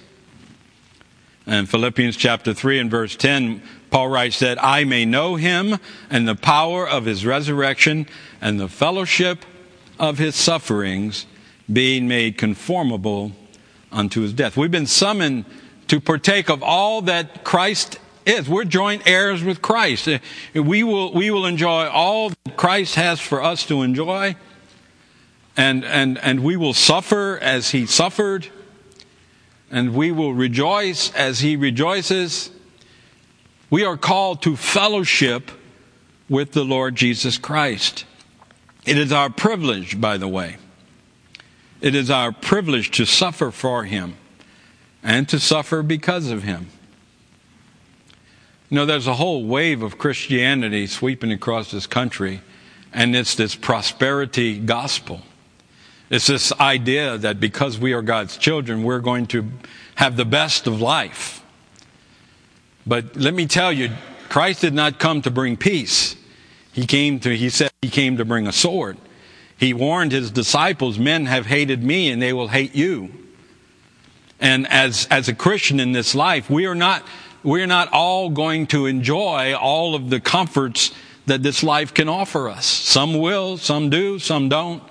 And 1.46 1.70
Philippians 1.70 2.18
chapter 2.18 2.54
3 2.54 2.80
and 2.80 2.92
verse 2.92 3.16
10, 3.16 3.62
Paul 3.90 4.08
writes 4.08 4.40
that 4.40 4.64
I 4.64 4.84
may 4.84 5.06
know 5.06 5.36
Him 5.36 5.78
and 6.10 6.28
the 6.28 6.36
power 6.36 6.88
of 6.88 7.06
His 7.06 7.26
resurrection 7.26 8.08
and 8.40 8.60
the 8.60 8.70
fellowship 8.70 9.46
of 10.02 10.18
His 10.18 10.36
sufferings, 10.36 11.28
being 11.72 12.08
made 12.08 12.38
conformable 12.38 13.32
unto 13.92 14.22
His 14.22 14.34
death. 14.34 14.58
We've 14.58 14.72
been 14.72 14.88
summoned 14.88 15.46
to 15.88 16.02
partake 16.02 16.50
of 16.50 16.64
all 16.64 17.04
that 17.04 17.44
Christ 17.44 18.00
is. 18.26 18.50
We're 18.50 18.66
joint 18.66 19.04
heirs 19.06 19.44
with 19.44 19.62
Christ. 19.62 20.10
We 20.56 20.84
will, 20.84 21.14
we 21.14 21.30
will 21.30 21.46
enjoy 21.46 21.86
all 21.86 22.30
that 22.30 22.58
Christ 22.58 22.96
has 22.96 23.20
for 23.20 23.44
us 23.44 23.66
to 23.68 23.84
enjoy. 23.84 24.36
And, 25.56 25.86
and, 25.86 26.18
and 26.18 26.44
we 26.44 26.58
will 26.58 26.74
suffer 26.74 27.38
as 27.40 27.70
he 27.70 27.86
suffered. 27.86 28.48
And 29.70 29.94
we 29.94 30.12
will 30.12 30.34
rejoice 30.34 31.14
as 31.14 31.42
he 31.42 31.56
rejoices. 31.56 32.50
We 33.70 33.86
are 33.86 33.98
called 33.98 34.42
to 34.44 34.56
fellowship 34.56 35.52
with 36.28 36.54
the 36.54 36.64
Lord 36.64 36.96
Jesus 36.96 37.38
Christ. 37.38 38.06
It 38.86 38.98
is 38.98 39.12
our 39.12 39.30
privilege, 39.30 40.00
by 40.00 40.18
the 40.18 40.28
way. 40.28 40.58
It 41.82 41.96
is 41.96 42.10
our 42.10 42.32
privilege 42.32 42.92
to 42.92 43.06
suffer 43.06 43.52
for 43.52 43.84
him 43.84 44.16
and 45.04 45.28
to 45.30 45.40
suffer 45.40 45.82
because 45.82 46.30
of 46.30 46.44
him. 46.44 46.68
You 48.70 48.76
know, 48.76 48.86
there's 48.86 49.08
a 49.08 49.16
whole 49.16 49.44
wave 49.46 49.82
of 49.82 49.98
Christianity 49.98 50.88
sweeping 50.88 51.32
across 51.32 51.72
this 51.72 51.88
country, 51.88 52.42
and 52.94 53.16
it's 53.16 53.36
this 53.36 53.56
prosperity 53.56 54.58
gospel. 54.60 55.22
It's 56.10 56.28
this 56.28 56.52
idea 56.54 57.18
that 57.18 57.40
because 57.40 57.78
we 57.78 57.94
are 57.94 58.02
God's 58.02 58.38
children, 58.38 58.84
we're 58.84 59.00
going 59.00 59.28
to 59.28 59.50
have 59.96 60.18
the 60.18 60.26
best 60.26 60.68
of 60.68 60.82
life. 60.82 61.44
But 62.86 63.16
let 63.16 63.34
me 63.34 63.46
tell 63.46 63.72
you, 63.72 63.92
Christ 64.30 64.62
did 64.62 64.74
not 64.74 65.00
come 65.00 65.22
to 65.24 65.32
bring 65.32 65.58
peace. 65.58 66.16
He 66.72 66.86
came 66.86 67.20
to, 67.22 67.36
he 67.36 67.50
said 67.50 67.71
he 67.84 67.90
came 67.90 68.18
to 68.18 68.26
bring 68.26 68.46
a 68.46 68.52
sword. 68.52 68.96
He 69.58 69.74
warned 69.74 70.12
his 70.12 70.30
disciples, 70.30 71.00
men 71.00 71.26
have 71.26 71.48
hated 71.48 71.82
me 71.82 72.12
and 72.12 72.22
they 72.22 72.32
will 72.32 72.48
hate 72.48 72.76
you. 72.76 73.10
And 74.40 74.68
as, 74.68 75.08
as 75.10 75.28
a 75.28 75.34
Christian 75.34 75.80
in 75.80 75.92
this 75.92 76.14
life, 76.14 76.48
we 76.48 76.68
are 76.68 76.76
not, 76.76 77.04
we 77.42 77.64
are 77.64 77.68
not 77.68 77.92
all 77.92 78.30
going 78.30 78.68
to 78.68 78.86
enjoy 78.86 79.56
all 79.56 79.96
of 79.96 80.12
the 80.12 80.20
comforts 80.20 80.94
that 81.26 81.42
this 81.42 81.64
life 81.64 81.92
can 81.92 82.08
offer 82.08 82.50
us. 82.50 82.68
Some 82.68 83.18
will, 83.18 83.58
some 83.58 83.90
do, 83.90 84.20
some 84.20 84.48
don't. 84.48 84.84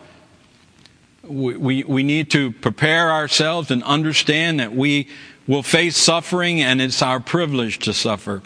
We, 1.23 1.57
we, 1.57 1.85
we 1.85 2.03
need 2.03 2.33
to 2.33 2.51
prepare 2.51 3.13
ourselves 3.13 3.71
and 3.71 3.85
understand 3.85 4.59
that 4.59 4.75
we 4.75 5.07
will 5.47 5.63
face 5.63 5.97
suffering 5.97 6.61
and 6.61 6.83
it's 6.83 7.03
our 7.03 7.21
privilege 7.21 7.79
to 7.81 7.93
suffer. 7.93 8.43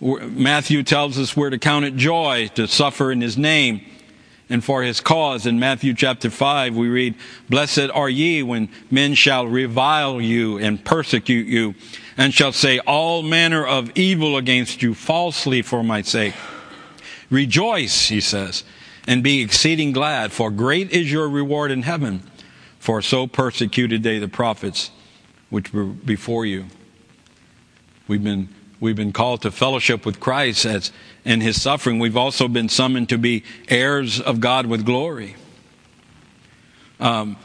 Matthew 0.00 0.82
tells 0.82 1.18
us 1.18 1.36
we're 1.36 1.50
to 1.50 1.58
count 1.58 1.84
it 1.84 1.96
joy 1.96 2.50
to 2.54 2.68
suffer 2.68 3.10
in 3.10 3.20
his 3.20 3.36
name 3.36 3.80
and 4.48 4.64
for 4.64 4.82
his 4.82 5.00
cause. 5.00 5.46
In 5.46 5.58
Matthew 5.58 5.94
chapter 5.94 6.30
5, 6.30 6.76
we 6.76 6.88
read, 6.88 7.14
Blessed 7.48 7.90
are 7.92 8.08
ye 8.08 8.42
when 8.42 8.68
men 8.90 9.14
shall 9.14 9.46
revile 9.46 10.20
you 10.20 10.56
and 10.58 10.84
persecute 10.84 11.48
you, 11.48 11.74
and 12.16 12.32
shall 12.32 12.52
say 12.52 12.78
all 12.80 13.22
manner 13.22 13.66
of 13.66 13.90
evil 13.96 14.36
against 14.36 14.82
you 14.82 14.94
falsely 14.94 15.62
for 15.62 15.82
my 15.82 16.02
sake. 16.02 16.34
Rejoice, 17.30 18.08
he 18.08 18.20
says, 18.20 18.64
and 19.06 19.22
be 19.22 19.42
exceeding 19.42 19.92
glad, 19.92 20.32
for 20.32 20.50
great 20.50 20.90
is 20.92 21.10
your 21.10 21.28
reward 21.28 21.70
in 21.70 21.82
heaven. 21.82 22.22
For 22.78 23.02
so 23.02 23.26
persecuted 23.26 24.02
they 24.02 24.18
the 24.18 24.28
prophets 24.28 24.90
which 25.50 25.72
were 25.72 25.84
before 25.84 26.46
you. 26.46 26.66
We've 28.06 28.22
been 28.22 28.48
We've 28.80 28.96
been 28.96 29.12
called 29.12 29.42
to 29.42 29.50
fellowship 29.50 30.06
with 30.06 30.20
Christ 30.20 30.64
as 30.64 30.92
in 31.24 31.40
his 31.40 31.60
suffering. 31.60 31.98
We've 31.98 32.16
also 32.16 32.46
been 32.46 32.68
summoned 32.68 33.08
to 33.08 33.18
be 33.18 33.44
heirs 33.68 34.20
of 34.20 34.40
God 34.40 34.66
with 34.66 34.84
glory. 34.84 35.36
Um, 37.00 37.36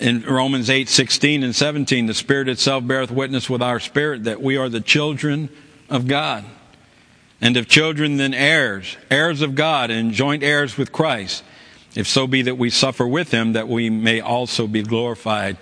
in 0.00 0.22
Romans 0.22 0.70
8, 0.70 0.88
16 0.88 1.42
and 1.42 1.54
17, 1.54 2.06
the 2.06 2.14
Spirit 2.14 2.48
itself 2.48 2.86
beareth 2.86 3.10
witness 3.10 3.48
with 3.50 3.62
our 3.62 3.78
spirit 3.78 4.24
that 4.24 4.40
we 4.40 4.56
are 4.56 4.68
the 4.68 4.80
children 4.80 5.48
of 5.88 6.06
God. 6.06 6.44
And 7.40 7.56
if 7.56 7.68
children, 7.68 8.16
then 8.16 8.34
heirs, 8.34 8.96
heirs 9.10 9.42
of 9.42 9.54
God 9.54 9.90
and 9.90 10.12
joint 10.12 10.42
heirs 10.42 10.76
with 10.76 10.90
Christ, 10.90 11.44
if 11.94 12.06
so 12.06 12.26
be 12.26 12.42
that 12.42 12.56
we 12.56 12.70
suffer 12.70 13.06
with 13.06 13.30
him, 13.30 13.52
that 13.54 13.68
we 13.68 13.90
may 13.90 14.20
also 14.20 14.66
be 14.66 14.82
glorified 14.82 15.56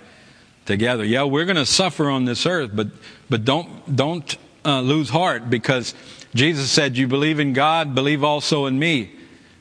together. 0.65 1.03
Yeah, 1.03 1.23
we're 1.23 1.45
going 1.45 1.55
to 1.55 1.65
suffer 1.65 2.09
on 2.09 2.25
this 2.25 2.45
earth, 2.45 2.71
but, 2.73 2.87
but 3.29 3.45
don't, 3.45 3.95
don't 3.95 4.37
uh, 4.65 4.81
lose 4.81 5.09
heart 5.09 5.49
because 5.49 5.93
Jesus 6.33 6.69
said, 6.69 6.97
You 6.97 7.07
believe 7.07 7.39
in 7.39 7.53
God, 7.53 7.95
believe 7.95 8.23
also 8.23 8.65
in 8.65 8.77
me. 8.79 9.11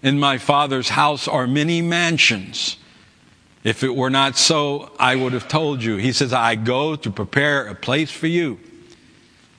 In 0.03 0.19
my 0.19 0.39
Father's 0.39 0.91
house 0.91 1.27
are 1.27 1.47
many 1.47 1.83
mansions. 1.83 2.77
If 3.65 3.83
it 3.83 3.95
were 3.95 4.11
not 4.11 4.37
so, 4.37 4.93
I 4.99 5.17
would 5.17 5.33
have 5.33 5.49
told 5.49 5.83
you. 5.83 5.97
He 5.97 6.13
says, 6.13 6.33
I 6.33 6.55
go 6.55 6.95
to 6.97 7.11
prepare 7.11 7.67
a 7.67 7.75
place 7.75 8.11
for 8.11 8.29
you, 8.29 8.61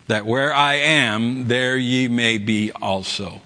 that 0.07 0.25
where 0.25 0.53
I 0.53 0.75
am, 0.75 1.47
there 1.47 1.77
ye 1.77 2.07
may 2.07 2.37
be 2.37 2.71
also. 2.71 3.41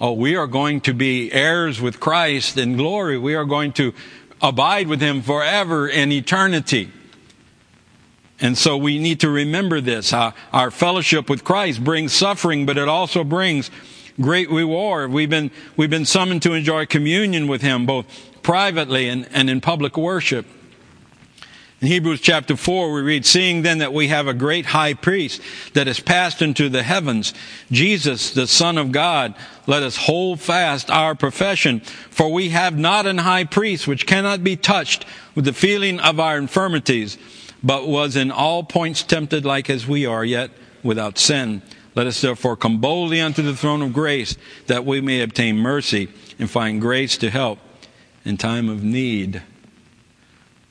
Oh, 0.00 0.12
we 0.12 0.36
are 0.36 0.46
going 0.46 0.82
to 0.82 0.94
be 0.94 1.32
heirs 1.32 1.80
with 1.80 2.00
Christ 2.00 2.56
in 2.58 2.76
glory. 2.76 3.18
We 3.18 3.34
are 3.34 3.44
going 3.44 3.72
to 3.74 3.92
abide 4.40 4.86
with 4.86 5.00
Him 5.00 5.22
forever 5.22 5.88
in 5.88 6.12
eternity. 6.12 6.92
And 8.40 8.56
so 8.58 8.76
we 8.76 8.98
need 8.98 9.20
to 9.20 9.30
remember 9.30 9.80
this. 9.80 10.12
Our, 10.12 10.34
our, 10.52 10.70
fellowship 10.70 11.30
with 11.30 11.42
Christ 11.42 11.82
brings 11.82 12.12
suffering, 12.12 12.66
but 12.66 12.76
it 12.76 12.88
also 12.88 13.24
brings 13.24 13.70
great 14.20 14.50
reward. 14.50 15.10
We've 15.10 15.30
been, 15.30 15.50
we've 15.76 15.90
been 15.90 16.04
summoned 16.04 16.42
to 16.42 16.52
enjoy 16.52 16.86
communion 16.86 17.48
with 17.48 17.62
Him, 17.62 17.86
both 17.86 18.06
privately 18.42 19.08
and, 19.08 19.26
and 19.32 19.48
in 19.48 19.60
public 19.60 19.96
worship. 19.96 20.46
In 21.80 21.88
Hebrews 21.88 22.20
chapter 22.20 22.56
4, 22.56 22.92
we 22.92 23.02
read, 23.02 23.26
Seeing 23.26 23.62
then 23.62 23.78
that 23.78 23.92
we 23.92 24.08
have 24.08 24.26
a 24.26 24.34
great 24.34 24.66
high 24.66 24.94
priest 24.94 25.42
that 25.74 25.86
has 25.86 26.00
passed 26.00 26.40
into 26.40 26.68
the 26.70 26.82
heavens, 26.82 27.34
Jesus, 27.70 28.30
the 28.32 28.46
Son 28.46 28.78
of 28.78 28.92
God, 28.92 29.34
let 29.66 29.82
us 29.82 29.96
hold 29.96 30.40
fast 30.40 30.90
our 30.90 31.14
profession. 31.14 31.80
For 31.80 32.32
we 32.32 32.50
have 32.50 32.78
not 32.78 33.06
an 33.06 33.18
high 33.18 33.44
priest 33.44 33.86
which 33.86 34.06
cannot 34.06 34.42
be 34.42 34.56
touched 34.56 35.04
with 35.34 35.44
the 35.44 35.52
feeling 35.52 36.00
of 36.00 36.18
our 36.18 36.38
infirmities 36.38 37.18
but 37.62 37.88
was 37.88 38.16
in 38.16 38.30
all 38.30 38.62
points 38.62 39.02
tempted 39.02 39.44
like 39.44 39.68
as 39.70 39.86
we 39.86 40.06
are, 40.06 40.24
yet 40.24 40.50
without 40.82 41.18
sin. 41.18 41.62
Let 41.94 42.06
us 42.06 42.20
therefore 42.20 42.56
come 42.56 42.78
boldly 42.78 43.20
unto 43.20 43.42
the 43.42 43.56
throne 43.56 43.82
of 43.82 43.92
grace, 43.92 44.36
that 44.66 44.84
we 44.84 45.00
may 45.00 45.22
obtain 45.22 45.56
mercy 45.56 46.08
and 46.38 46.50
find 46.50 46.80
grace 46.80 47.16
to 47.18 47.30
help 47.30 47.58
in 48.24 48.36
time 48.36 48.68
of 48.68 48.84
need. 48.84 49.42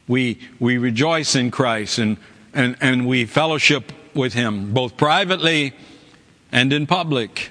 We, 0.08 0.39
we 0.60 0.77
rejoice 0.77 1.36
in 1.36 1.50
Christ 1.50 1.98
and, 1.98 2.18
and, 2.54 2.75
and 2.80 3.08
we 3.08 3.25
fellowship 3.25 3.92
with 4.13 4.34
Him, 4.34 4.72
both 4.72 4.98
privately 4.98 5.74
and 6.51 6.72
in 6.72 6.86
public. 6.86 7.50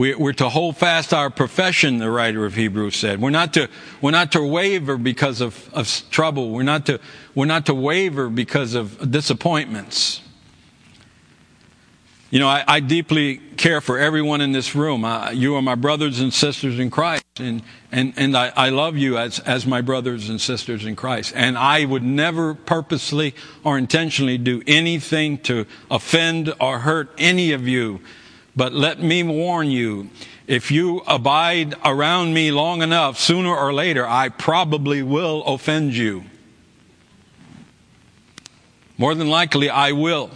We, 0.00 0.14
are 0.14 0.32
to 0.32 0.48
hold 0.48 0.78
fast 0.78 1.12
our 1.12 1.28
profession, 1.28 1.98
the 1.98 2.10
writer 2.10 2.46
of 2.46 2.54
Hebrews 2.54 2.96
said. 2.96 3.20
We're 3.20 3.28
not 3.28 3.52
to, 3.52 3.68
we're 4.00 4.12
not 4.12 4.32
to 4.32 4.42
waver 4.42 4.96
because 4.96 5.42
of, 5.42 5.68
of 5.74 5.86
trouble. 6.10 6.52
We're 6.52 6.62
not, 6.62 6.86
to, 6.86 7.00
we're 7.34 7.44
not 7.44 7.66
to 7.66 7.74
waver 7.74 8.30
because 8.30 8.72
of 8.74 9.10
disappointments. 9.10 10.22
You 12.30 12.38
know, 12.38 12.48
I, 12.48 12.64
I, 12.66 12.80
deeply 12.80 13.42
care 13.58 13.82
for 13.82 13.98
everyone 13.98 14.40
in 14.40 14.52
this 14.52 14.74
room. 14.74 15.04
I, 15.04 15.32
you 15.32 15.54
are 15.56 15.60
my 15.60 15.74
brothers 15.74 16.18
and 16.18 16.32
sisters 16.32 16.78
in 16.78 16.88
Christ, 16.88 17.26
and, 17.38 17.60
and, 17.92 18.14
and 18.16 18.34
I, 18.34 18.54
I 18.56 18.70
love 18.70 18.96
you 18.96 19.18
as, 19.18 19.38
as 19.40 19.66
my 19.66 19.82
brothers 19.82 20.30
and 20.30 20.40
sisters 20.40 20.86
in 20.86 20.96
Christ. 20.96 21.34
And 21.36 21.58
I 21.58 21.84
would 21.84 22.04
never 22.04 22.54
purposely 22.54 23.34
or 23.64 23.76
intentionally 23.76 24.38
do 24.38 24.62
anything 24.66 25.36
to 25.40 25.66
offend 25.90 26.54
or 26.58 26.78
hurt 26.78 27.12
any 27.18 27.52
of 27.52 27.68
you. 27.68 28.00
But 28.56 28.72
let 28.72 29.00
me 29.00 29.22
warn 29.22 29.70
you, 29.70 30.10
if 30.46 30.70
you 30.70 31.02
abide 31.06 31.74
around 31.84 32.34
me 32.34 32.50
long 32.50 32.82
enough, 32.82 33.18
sooner 33.18 33.54
or 33.54 33.72
later, 33.72 34.06
I 34.06 34.28
probably 34.28 35.02
will 35.02 35.44
offend 35.44 35.94
you. 35.94 36.24
More 38.98 39.14
than 39.14 39.28
likely, 39.28 39.70
I 39.70 39.92
will. 39.92 40.30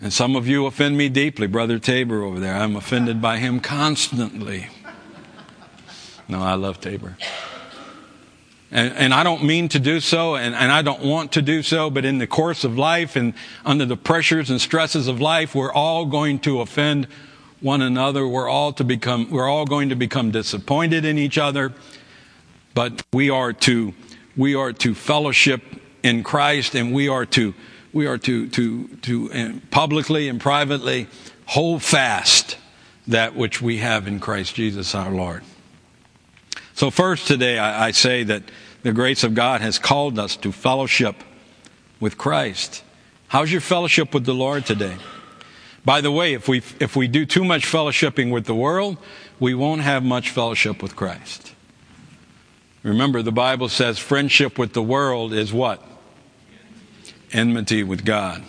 And 0.00 0.12
some 0.12 0.36
of 0.36 0.48
you 0.48 0.66
offend 0.66 0.96
me 0.96 1.08
deeply. 1.08 1.46
Brother 1.46 1.78
Tabor 1.78 2.22
over 2.22 2.40
there, 2.40 2.54
I'm 2.54 2.76
offended 2.76 3.20
by 3.20 3.38
him 3.38 3.60
constantly. 3.60 4.68
No, 6.28 6.42
I 6.42 6.54
love 6.54 6.80
Tabor. 6.80 7.16
And, 8.70 8.94
and, 8.94 9.14
I 9.14 9.22
don't 9.22 9.44
mean 9.44 9.68
to 9.70 9.78
do 9.78 9.98
so, 9.98 10.36
and, 10.36 10.54
and, 10.54 10.70
I 10.70 10.82
don't 10.82 11.02
want 11.02 11.32
to 11.32 11.42
do 11.42 11.62
so, 11.62 11.88
but 11.88 12.04
in 12.04 12.18
the 12.18 12.26
course 12.26 12.64
of 12.64 12.76
life 12.76 13.16
and 13.16 13.32
under 13.64 13.86
the 13.86 13.96
pressures 13.96 14.50
and 14.50 14.60
stresses 14.60 15.08
of 15.08 15.22
life, 15.22 15.54
we're 15.54 15.72
all 15.72 16.04
going 16.04 16.38
to 16.40 16.60
offend 16.60 17.06
one 17.60 17.80
another. 17.80 18.28
We're 18.28 18.48
all 18.48 18.74
to 18.74 18.84
become, 18.84 19.30
we're 19.30 19.48
all 19.48 19.64
going 19.64 19.88
to 19.88 19.96
become 19.96 20.32
disappointed 20.32 21.06
in 21.06 21.16
each 21.16 21.38
other. 21.38 21.72
But 22.74 23.02
we 23.10 23.30
are 23.30 23.54
to, 23.54 23.94
we 24.36 24.54
are 24.54 24.74
to 24.74 24.94
fellowship 24.94 25.62
in 26.02 26.22
Christ, 26.22 26.74
and 26.74 26.92
we 26.92 27.08
are 27.08 27.24
to 27.26 27.54
we 27.92 28.06
are 28.06 28.18
to, 28.18 28.48
to, 28.50 28.88
to 28.88 29.32
uh, 29.32 29.52
publicly 29.70 30.28
and 30.28 30.40
privately 30.40 31.08
hold 31.46 31.82
fast 31.82 32.58
that 33.06 33.34
which 33.34 33.62
we 33.62 33.78
have 33.78 34.06
in 34.06 34.20
Christ 34.20 34.54
Jesus 34.54 34.94
our 34.94 35.10
Lord. 35.10 35.42
So, 36.78 36.92
first 36.92 37.26
today, 37.26 37.58
I, 37.58 37.88
I 37.88 37.90
say 37.90 38.22
that 38.22 38.44
the 38.84 38.92
grace 38.92 39.24
of 39.24 39.34
God 39.34 39.60
has 39.62 39.80
called 39.80 40.16
us 40.16 40.36
to 40.36 40.52
fellowship 40.52 41.16
with 41.98 42.16
Christ. 42.16 42.84
How's 43.26 43.50
your 43.50 43.60
fellowship 43.60 44.14
with 44.14 44.24
the 44.24 44.32
Lord 44.32 44.64
today? 44.64 44.96
By 45.84 46.00
the 46.00 46.12
way, 46.12 46.34
if 46.34 46.46
we, 46.46 46.58
if 46.78 46.94
we 46.94 47.08
do 47.08 47.26
too 47.26 47.42
much 47.42 47.64
fellowshipping 47.64 48.30
with 48.30 48.44
the 48.44 48.54
world, 48.54 48.96
we 49.40 49.54
won't 49.54 49.80
have 49.80 50.04
much 50.04 50.30
fellowship 50.30 50.80
with 50.80 50.94
Christ. 50.94 51.52
Remember, 52.84 53.22
the 53.22 53.32
Bible 53.32 53.68
says 53.68 53.98
friendship 53.98 54.56
with 54.56 54.72
the 54.72 54.82
world 54.82 55.32
is 55.32 55.52
what? 55.52 55.82
enmity 57.32 57.82
with 57.82 58.04
God. 58.04 58.44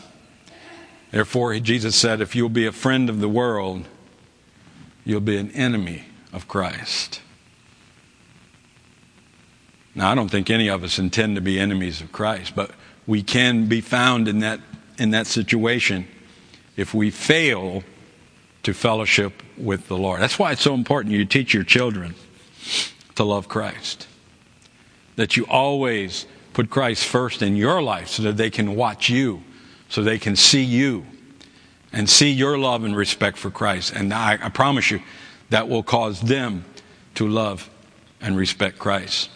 Therefore, 1.10 1.58
Jesus 1.58 1.96
said, 1.96 2.22
if 2.22 2.36
you'll 2.36 2.48
be 2.48 2.68
a 2.68 2.72
friend 2.72 3.10
of 3.10 3.22
the 3.22 3.28
world, 3.28 3.86
you'll 5.04 5.20
be 5.20 5.38
an 5.38 5.50
enemy 5.54 6.04
of 6.32 6.48
Christ. 6.48 7.22
Now, 10.00 10.14
I 10.14 10.16
don't 10.16 10.32
think 10.32 10.50
any 10.50 10.70
of 10.70 10.82
us 10.86 10.98
intend 10.98 11.36
to 11.36 11.42
be 11.42 11.60
enemies 11.60 12.00
of 12.00 12.14
Christ, 12.14 12.56
but 12.56 12.72
we 13.06 13.22
can 13.22 13.66
be 13.66 13.82
found 13.82 14.30
in 14.30 14.40
that, 14.40 14.62
in 14.98 15.12
that 15.12 15.28
situation 15.28 16.08
if 16.78 16.94
we 16.94 17.12
fail 17.12 17.84
to 18.64 18.74
fellowship 18.74 19.44
with 19.58 19.90
the 19.90 19.98
Lord. 19.98 20.22
That's 20.22 20.40
why 20.40 20.54
it's 20.54 20.62
so 20.62 20.74
important 20.74 21.14
you 21.14 21.26
teach 21.26 21.54
your 21.54 21.66
children 21.66 22.16
to 23.16 23.26
love 23.26 23.50
Christ. 23.50 24.08
That 25.18 25.36
you 25.36 25.46
always 25.48 26.26
put 26.54 26.70
Christ 26.70 27.04
first 27.04 27.42
in 27.42 27.58
your 27.58 27.82
life 27.82 28.08
so 28.08 28.24
that 28.24 28.38
they 28.38 28.50
can 28.50 28.78
watch 28.78 29.10
you, 29.10 29.44
so 29.90 30.02
they 30.02 30.18
can 30.18 30.38
see 30.38 30.64
you 30.64 31.06
and 31.92 32.10
see 32.10 32.32
your 32.32 32.58
love 32.58 32.86
and 32.86 32.96
respect 32.96 33.38
for 33.38 33.52
Christ. 33.52 33.92
And 33.94 34.14
I, 34.14 34.40
I 34.42 34.48
promise 34.48 34.92
you, 34.92 35.02
that 35.50 35.68
will 35.68 35.84
cause 35.84 36.22
them 36.22 36.64
to 37.16 37.28
love 37.28 37.70
and 38.22 38.38
respect 38.38 38.80
Christ. 38.80 39.30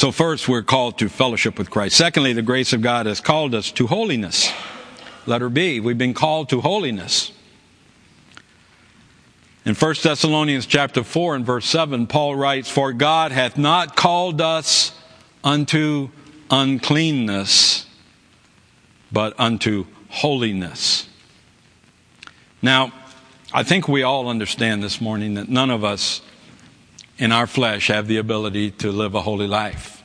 So, 0.00 0.10
first, 0.10 0.48
we're 0.48 0.62
called 0.62 0.96
to 1.00 1.10
fellowship 1.10 1.58
with 1.58 1.68
Christ. 1.68 1.94
Secondly, 1.94 2.32
the 2.32 2.40
grace 2.40 2.72
of 2.72 2.80
God 2.80 3.04
has 3.04 3.20
called 3.20 3.54
us 3.54 3.70
to 3.72 3.86
holiness. 3.86 4.50
Letter 5.26 5.50
B, 5.50 5.78
we've 5.78 5.98
been 5.98 6.14
called 6.14 6.48
to 6.48 6.62
holiness. 6.62 7.32
In 9.66 9.74
1 9.74 9.94
Thessalonians 10.02 10.64
chapter 10.64 11.04
4 11.04 11.34
and 11.34 11.44
verse 11.44 11.66
7, 11.66 12.06
Paul 12.06 12.34
writes, 12.34 12.70
For 12.70 12.94
God 12.94 13.30
hath 13.30 13.58
not 13.58 13.94
called 13.94 14.40
us 14.40 14.92
unto 15.44 16.08
uncleanness, 16.50 17.84
but 19.12 19.38
unto 19.38 19.84
holiness. 20.08 21.10
Now, 22.62 22.90
I 23.52 23.64
think 23.64 23.86
we 23.86 24.02
all 24.02 24.30
understand 24.30 24.82
this 24.82 24.98
morning 24.98 25.34
that 25.34 25.50
none 25.50 25.68
of 25.68 25.84
us 25.84 26.22
in 27.20 27.32
our 27.32 27.46
flesh 27.46 27.88
have 27.88 28.08
the 28.08 28.16
ability 28.16 28.70
to 28.70 28.90
live 28.90 29.14
a 29.14 29.20
holy 29.20 29.46
life. 29.46 30.02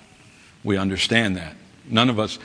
We 0.63 0.77
understand 0.77 1.37
that. 1.37 1.55
None 1.89 2.09
of 2.09 2.19
us, 2.19 2.37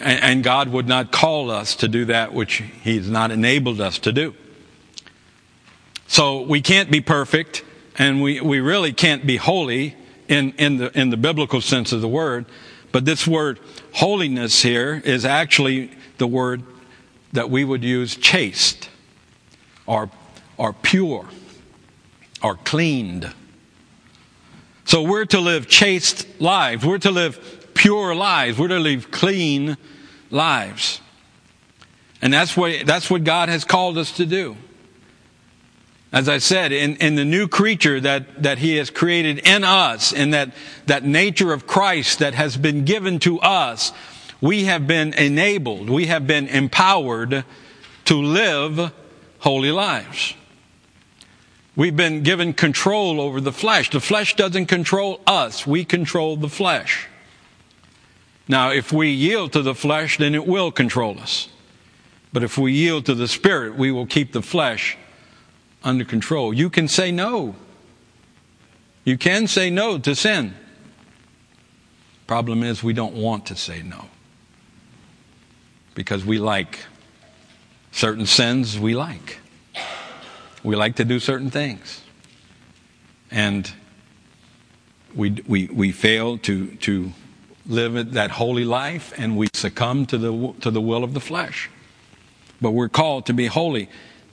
and 0.00 0.42
God 0.42 0.70
would 0.70 0.88
not 0.88 1.12
call 1.12 1.50
us 1.50 1.76
to 1.76 1.88
do 1.88 2.06
that 2.06 2.32
which 2.32 2.62
He 2.82 2.96
has 2.96 3.10
not 3.10 3.30
enabled 3.30 3.80
us 3.80 3.98
to 4.00 4.12
do. 4.12 4.34
So 6.06 6.40
we 6.40 6.62
can't 6.62 6.90
be 6.90 7.02
perfect, 7.02 7.62
and 7.98 8.22
we, 8.22 8.40
we 8.40 8.60
really 8.60 8.94
can't 8.94 9.26
be 9.26 9.36
holy 9.36 9.94
in, 10.26 10.52
in, 10.52 10.78
the, 10.78 10.98
in 10.98 11.10
the 11.10 11.18
biblical 11.18 11.60
sense 11.60 11.92
of 11.92 12.00
the 12.00 12.08
word. 12.08 12.46
But 12.92 13.04
this 13.04 13.26
word 13.26 13.60
holiness 13.92 14.62
here 14.62 15.02
is 15.04 15.26
actually 15.26 15.90
the 16.16 16.26
word 16.26 16.62
that 17.34 17.50
we 17.50 17.62
would 17.62 17.84
use 17.84 18.16
chaste 18.16 18.88
or, 19.86 20.10
or 20.56 20.72
pure 20.72 21.28
or 22.42 22.54
cleaned. 22.56 23.34
So 24.88 25.02
we're 25.02 25.26
to 25.26 25.40
live 25.40 25.68
chaste 25.68 26.26
lives. 26.40 26.82
We're 26.82 26.96
to 27.00 27.10
live 27.10 27.68
pure 27.74 28.14
lives. 28.14 28.58
We're 28.58 28.68
to 28.68 28.78
live 28.78 29.10
clean 29.10 29.76
lives. 30.30 31.02
And 32.22 32.32
that's 32.32 32.56
what, 32.56 32.86
that's 32.86 33.10
what 33.10 33.22
God 33.22 33.50
has 33.50 33.66
called 33.66 33.98
us 33.98 34.12
to 34.12 34.24
do. 34.24 34.56
As 36.10 36.26
I 36.26 36.38
said, 36.38 36.72
in, 36.72 36.96
in 36.96 37.16
the 37.16 37.24
new 37.26 37.48
creature 37.48 38.00
that, 38.00 38.42
that 38.42 38.56
He 38.56 38.76
has 38.76 38.88
created 38.88 39.40
in 39.46 39.62
us, 39.62 40.10
in 40.10 40.30
that, 40.30 40.54
that 40.86 41.04
nature 41.04 41.52
of 41.52 41.66
Christ 41.66 42.20
that 42.20 42.32
has 42.32 42.56
been 42.56 42.86
given 42.86 43.18
to 43.18 43.38
us, 43.40 43.92
we 44.40 44.64
have 44.64 44.86
been 44.86 45.12
enabled, 45.12 45.90
we 45.90 46.06
have 46.06 46.26
been 46.26 46.48
empowered 46.48 47.44
to 48.06 48.22
live 48.22 48.90
holy 49.40 49.70
lives. 49.70 50.32
We've 51.78 51.94
been 51.94 52.24
given 52.24 52.54
control 52.54 53.20
over 53.20 53.40
the 53.40 53.52
flesh. 53.52 53.90
The 53.90 54.00
flesh 54.00 54.34
doesn't 54.34 54.66
control 54.66 55.20
us, 55.28 55.64
we 55.64 55.84
control 55.84 56.36
the 56.36 56.48
flesh. 56.48 57.06
Now, 58.48 58.72
if 58.72 58.92
we 58.92 59.10
yield 59.10 59.52
to 59.52 59.62
the 59.62 59.76
flesh, 59.76 60.18
then 60.18 60.34
it 60.34 60.44
will 60.44 60.72
control 60.72 61.20
us. 61.20 61.48
But 62.32 62.42
if 62.42 62.58
we 62.58 62.72
yield 62.72 63.06
to 63.06 63.14
the 63.14 63.28
Spirit, 63.28 63.76
we 63.76 63.92
will 63.92 64.06
keep 64.06 64.32
the 64.32 64.42
flesh 64.42 64.98
under 65.84 66.04
control. 66.04 66.52
You 66.52 66.68
can 66.68 66.88
say 66.88 67.12
no. 67.12 67.54
You 69.04 69.16
can 69.16 69.46
say 69.46 69.70
no 69.70 69.98
to 69.98 70.16
sin. 70.16 70.54
Problem 72.26 72.64
is, 72.64 72.82
we 72.82 72.92
don't 72.92 73.14
want 73.14 73.46
to 73.46 73.54
say 73.54 73.82
no. 73.82 74.06
Because 75.94 76.24
we 76.24 76.40
like 76.40 76.80
certain 77.92 78.26
sins 78.26 78.80
we 78.80 78.96
like. 78.96 79.38
We 80.62 80.76
like 80.76 80.96
to 80.96 81.04
do 81.04 81.20
certain 81.20 81.50
things. 81.50 82.02
And 83.30 83.70
we, 85.14 85.42
we, 85.46 85.66
we 85.66 85.92
fail 85.92 86.38
to, 86.38 86.74
to 86.76 87.12
live 87.66 88.12
that 88.12 88.30
holy 88.32 88.64
life 88.64 89.12
and 89.16 89.36
we 89.36 89.48
succumb 89.52 90.06
to 90.06 90.18
the, 90.18 90.54
to 90.60 90.70
the 90.70 90.80
will 90.80 91.04
of 91.04 91.14
the 91.14 91.20
flesh. 91.20 91.70
But 92.60 92.72
we're 92.72 92.88
called 92.88 93.26
to 93.26 93.32
be 93.32 93.46
holy 93.46 93.88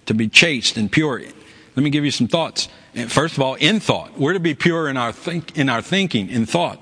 to 0.05 0.13
be 0.13 0.29
chaste 0.29 0.77
and 0.77 0.91
pure. 0.91 1.21
Let 1.75 1.83
me 1.83 1.89
give 1.89 2.05
you 2.05 2.11
some 2.11 2.27
thoughts. 2.27 2.69
First 3.07 3.35
of 3.35 3.43
all, 3.43 3.55
in 3.55 3.79
thought. 3.79 4.17
We're 4.17 4.33
to 4.33 4.39
be 4.39 4.53
pure 4.53 4.87
in 4.87 4.97
our, 4.97 5.11
think, 5.11 5.57
in 5.57 5.67
our 5.67 5.81
thinking, 5.81 6.29
in 6.29 6.45
thought. 6.45 6.79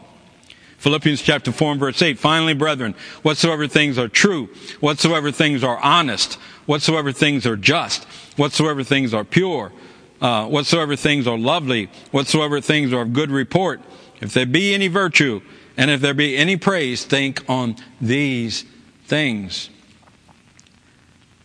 Philippians 0.84 1.22
chapter 1.22 1.54
4 1.54 1.72
and 1.72 1.80
verse 1.80 2.02
8. 2.02 2.20
Finally, 2.20 2.56
brethren, 2.56 2.94
whatsoever 3.22 3.70
things 3.70 3.98
are 3.98 4.10
true, 4.10 4.50
whatsoever 4.82 5.32
things 5.32 5.64
are 5.64 5.80
honest, 5.80 6.34
whatsoever 6.66 7.14
things 7.14 7.46
are 7.46 7.56
just, 7.56 8.04
whatsoever 8.36 8.84
things 8.84 9.14
are 9.14 9.24
pure, 9.24 9.72
uh, 10.20 10.46
whatsoever 10.46 10.98
things 10.98 11.26
are 11.26 11.38
lovely, 11.38 11.90
whatsoever 12.12 12.60
things 12.60 12.92
are 12.92 13.04
of 13.04 13.14
good 13.14 13.32
report, 13.32 13.80
if 14.20 14.34
there 14.34 14.46
be 14.46 14.74
any 14.74 14.90
virtue, 14.90 15.42
and 15.78 15.90
if 15.90 16.02
there 16.02 16.14
be 16.14 16.36
any 16.36 16.58
praise, 16.58 17.06
think 17.06 17.50
on 17.50 17.78
these 18.02 18.66
things. 19.06 19.70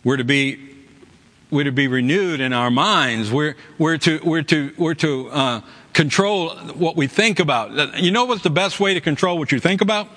We're 0.03 0.17
to 0.17 0.25
be 0.25 0.69
we're 1.51 1.65
to 1.65 1.73
be 1.73 1.89
renewed 1.89 2.41
in 2.41 2.53
our 2.53 2.71
minds. 2.71 3.33
We're, 3.33 3.57
we're 3.79 3.97
to, 3.99 4.21
we're 4.23 4.43
to, 4.43 4.73
we're 4.77 4.95
to 4.95 5.31
uh, 5.31 5.61
control 5.93 6.51
what 6.51 6.97
we 6.97 7.07
think 7.07 7.41
about. 7.41 7.99
You 8.01 8.11
know 8.11 8.25
what's 8.25 8.43
the 8.43 8.51
best 8.51 8.81
way 8.81 8.95
to 8.95 9.01
control 9.01 9.39
what 9.39 9.53
you 9.53 9.61
think 9.61 9.81
about? 9.81 10.09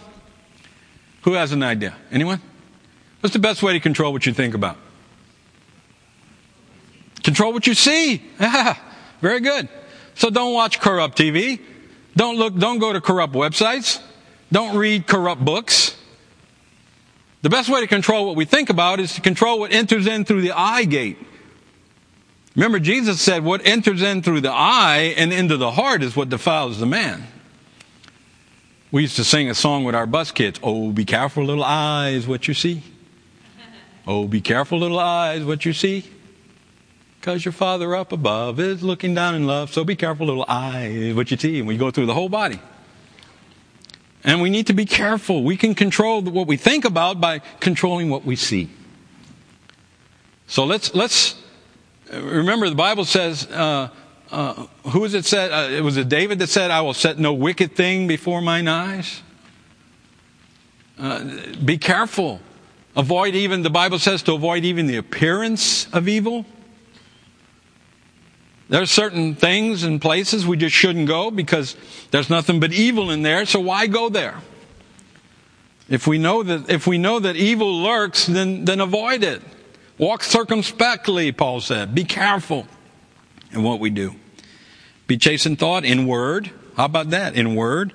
Who 1.23 1.33
has 1.33 1.51
an 1.51 1.63
idea? 1.63 1.95
Anyone? 2.11 2.41
What's 3.19 3.33
the 3.33 3.39
best 3.39 3.61
way 3.61 3.73
to 3.73 3.79
control 3.79 4.11
what 4.11 4.25
you 4.25 4.33
think 4.33 4.53
about? 4.53 4.77
Control 7.23 7.53
what 7.53 7.67
you 7.67 7.73
see. 7.73 8.23
Ah, 8.39 8.79
very 9.21 9.39
good. 9.39 9.69
So 10.15 10.31
don't 10.31 10.53
watch 10.53 10.79
corrupt 10.79 11.17
TV. 11.17 11.59
Don't 12.15 12.37
look, 12.37 12.57
don't 12.57 12.79
go 12.79 12.91
to 12.91 12.99
corrupt 12.99 13.33
websites. 13.33 14.01
Don't 14.51 14.75
read 14.75 15.05
corrupt 15.05 15.45
books. 15.45 15.95
The 17.41 17.49
best 17.49 17.69
way 17.69 17.81
to 17.81 17.87
control 17.87 18.27
what 18.27 18.35
we 18.35 18.45
think 18.45 18.69
about 18.69 18.99
is 18.99 19.15
to 19.15 19.21
control 19.21 19.59
what 19.59 19.71
enters 19.71 20.07
in 20.07 20.25
through 20.25 20.41
the 20.41 20.51
eye 20.51 20.85
gate. 20.85 21.17
Remember, 22.55 22.79
Jesus 22.79 23.21
said, 23.21 23.43
What 23.43 23.65
enters 23.65 24.01
in 24.01 24.21
through 24.23 24.41
the 24.41 24.51
eye 24.51 25.13
and 25.17 25.31
into 25.31 25.57
the 25.57 25.71
heart 25.71 26.03
is 26.03 26.15
what 26.15 26.29
defiles 26.29 26.79
the 26.79 26.85
man. 26.85 27.27
We 28.91 29.03
used 29.03 29.15
to 29.15 29.23
sing 29.23 29.49
a 29.49 29.55
song 29.55 29.85
with 29.85 29.95
our 29.95 30.05
bus 30.05 30.31
kids 30.31 30.59
Oh, 30.61 30.91
be 30.91 31.05
careful, 31.05 31.45
little 31.45 31.63
eyes, 31.63 32.27
what 32.27 32.47
you 32.47 32.53
see. 32.53 32.83
Oh, 34.05 34.27
be 34.27 34.41
careful, 34.41 34.79
little 34.79 34.99
eyes, 34.99 35.43
what 35.43 35.63
you 35.63 35.73
see. 35.73 36.09
Because 37.19 37.45
your 37.45 37.51
Father 37.51 37.95
up 37.95 38.11
above 38.11 38.59
is 38.59 38.81
looking 38.81 39.13
down 39.13 39.35
in 39.35 39.45
love. 39.45 39.71
So 39.71 39.83
be 39.83 39.95
careful, 39.95 40.25
little 40.25 40.45
eyes, 40.47 41.13
what 41.13 41.29
you 41.29 41.37
see. 41.37 41.59
And 41.59 41.67
we 41.67 41.77
go 41.77 41.91
through 41.91 42.07
the 42.07 42.13
whole 42.13 42.29
body. 42.29 42.59
And 44.23 44.41
we 44.41 44.49
need 44.49 44.67
to 44.67 44.73
be 44.73 44.85
careful. 44.85 45.43
We 45.43 45.55
can 45.55 45.75
control 45.75 46.21
what 46.21 46.47
we 46.47 46.57
think 46.57 46.83
about 46.83 47.21
by 47.21 47.39
controlling 47.59 48.09
what 48.09 48.25
we 48.25 48.35
see. 48.35 48.69
So 50.47 50.65
let's, 50.65 50.93
let's 50.93 51.40
remember 52.11 52.69
the 52.69 52.75
Bible 52.75 53.05
says, 53.05 53.47
uh, 53.47 53.89
uh, 54.31 54.53
who 54.87 55.01
was 55.01 55.13
it 55.13 55.25
said? 55.25 55.51
Uh, 55.51 55.71
it 55.71 55.83
was 55.83 55.97
it 55.97 56.09
David 56.09 56.39
that 56.39 56.47
said, 56.47 56.71
I 56.71 56.81
will 56.81 56.93
set 56.93 57.19
no 57.19 57.33
wicked 57.33 57.75
thing 57.75 58.07
before 58.07 58.41
mine 58.41 58.67
eyes? 58.67 59.21
Uh, 60.97 61.25
be 61.63 61.77
careful. 61.77 62.39
Avoid 62.95 63.35
even, 63.35 63.61
the 63.61 63.69
Bible 63.69 63.99
says 63.99 64.21
to 64.23 64.33
avoid 64.33 64.65
even 64.65 64.85
the 64.85 64.97
appearance 64.97 65.87
of 65.93 66.07
evil. 66.07 66.45
There 68.69 68.81
are 68.81 68.85
certain 68.85 69.35
things 69.35 69.83
and 69.83 70.01
places 70.01 70.45
we 70.45 70.57
just 70.57 70.75
shouldn't 70.75 71.07
go 71.07 71.31
because 71.31 71.75
there's 72.11 72.29
nothing 72.29 72.59
but 72.59 72.71
evil 72.71 73.11
in 73.11 73.21
there, 73.21 73.45
so 73.45 73.59
why 73.59 73.87
go 73.87 74.09
there? 74.09 74.35
If 75.89 76.07
we 76.07 76.17
know 76.17 76.43
that, 76.43 76.69
if 76.69 76.87
we 76.87 76.97
know 76.97 77.19
that 77.19 77.35
evil 77.35 77.81
lurks, 77.81 78.25
then, 78.25 78.63
then 78.63 78.79
avoid 78.79 79.23
it. 79.23 79.41
Walk 80.01 80.23
circumspectly, 80.23 81.31
Paul 81.31 81.61
said. 81.61 81.93
Be 81.93 82.03
careful 82.03 82.65
in 83.51 83.61
what 83.61 83.79
we 83.79 83.91
do. 83.91 84.15
Be 85.05 85.15
chaste 85.15 85.45
in 85.45 85.55
thought, 85.55 85.85
in 85.85 86.07
word. 86.07 86.49
How 86.75 86.85
about 86.85 87.11
that? 87.11 87.35
In 87.35 87.53
word. 87.53 87.93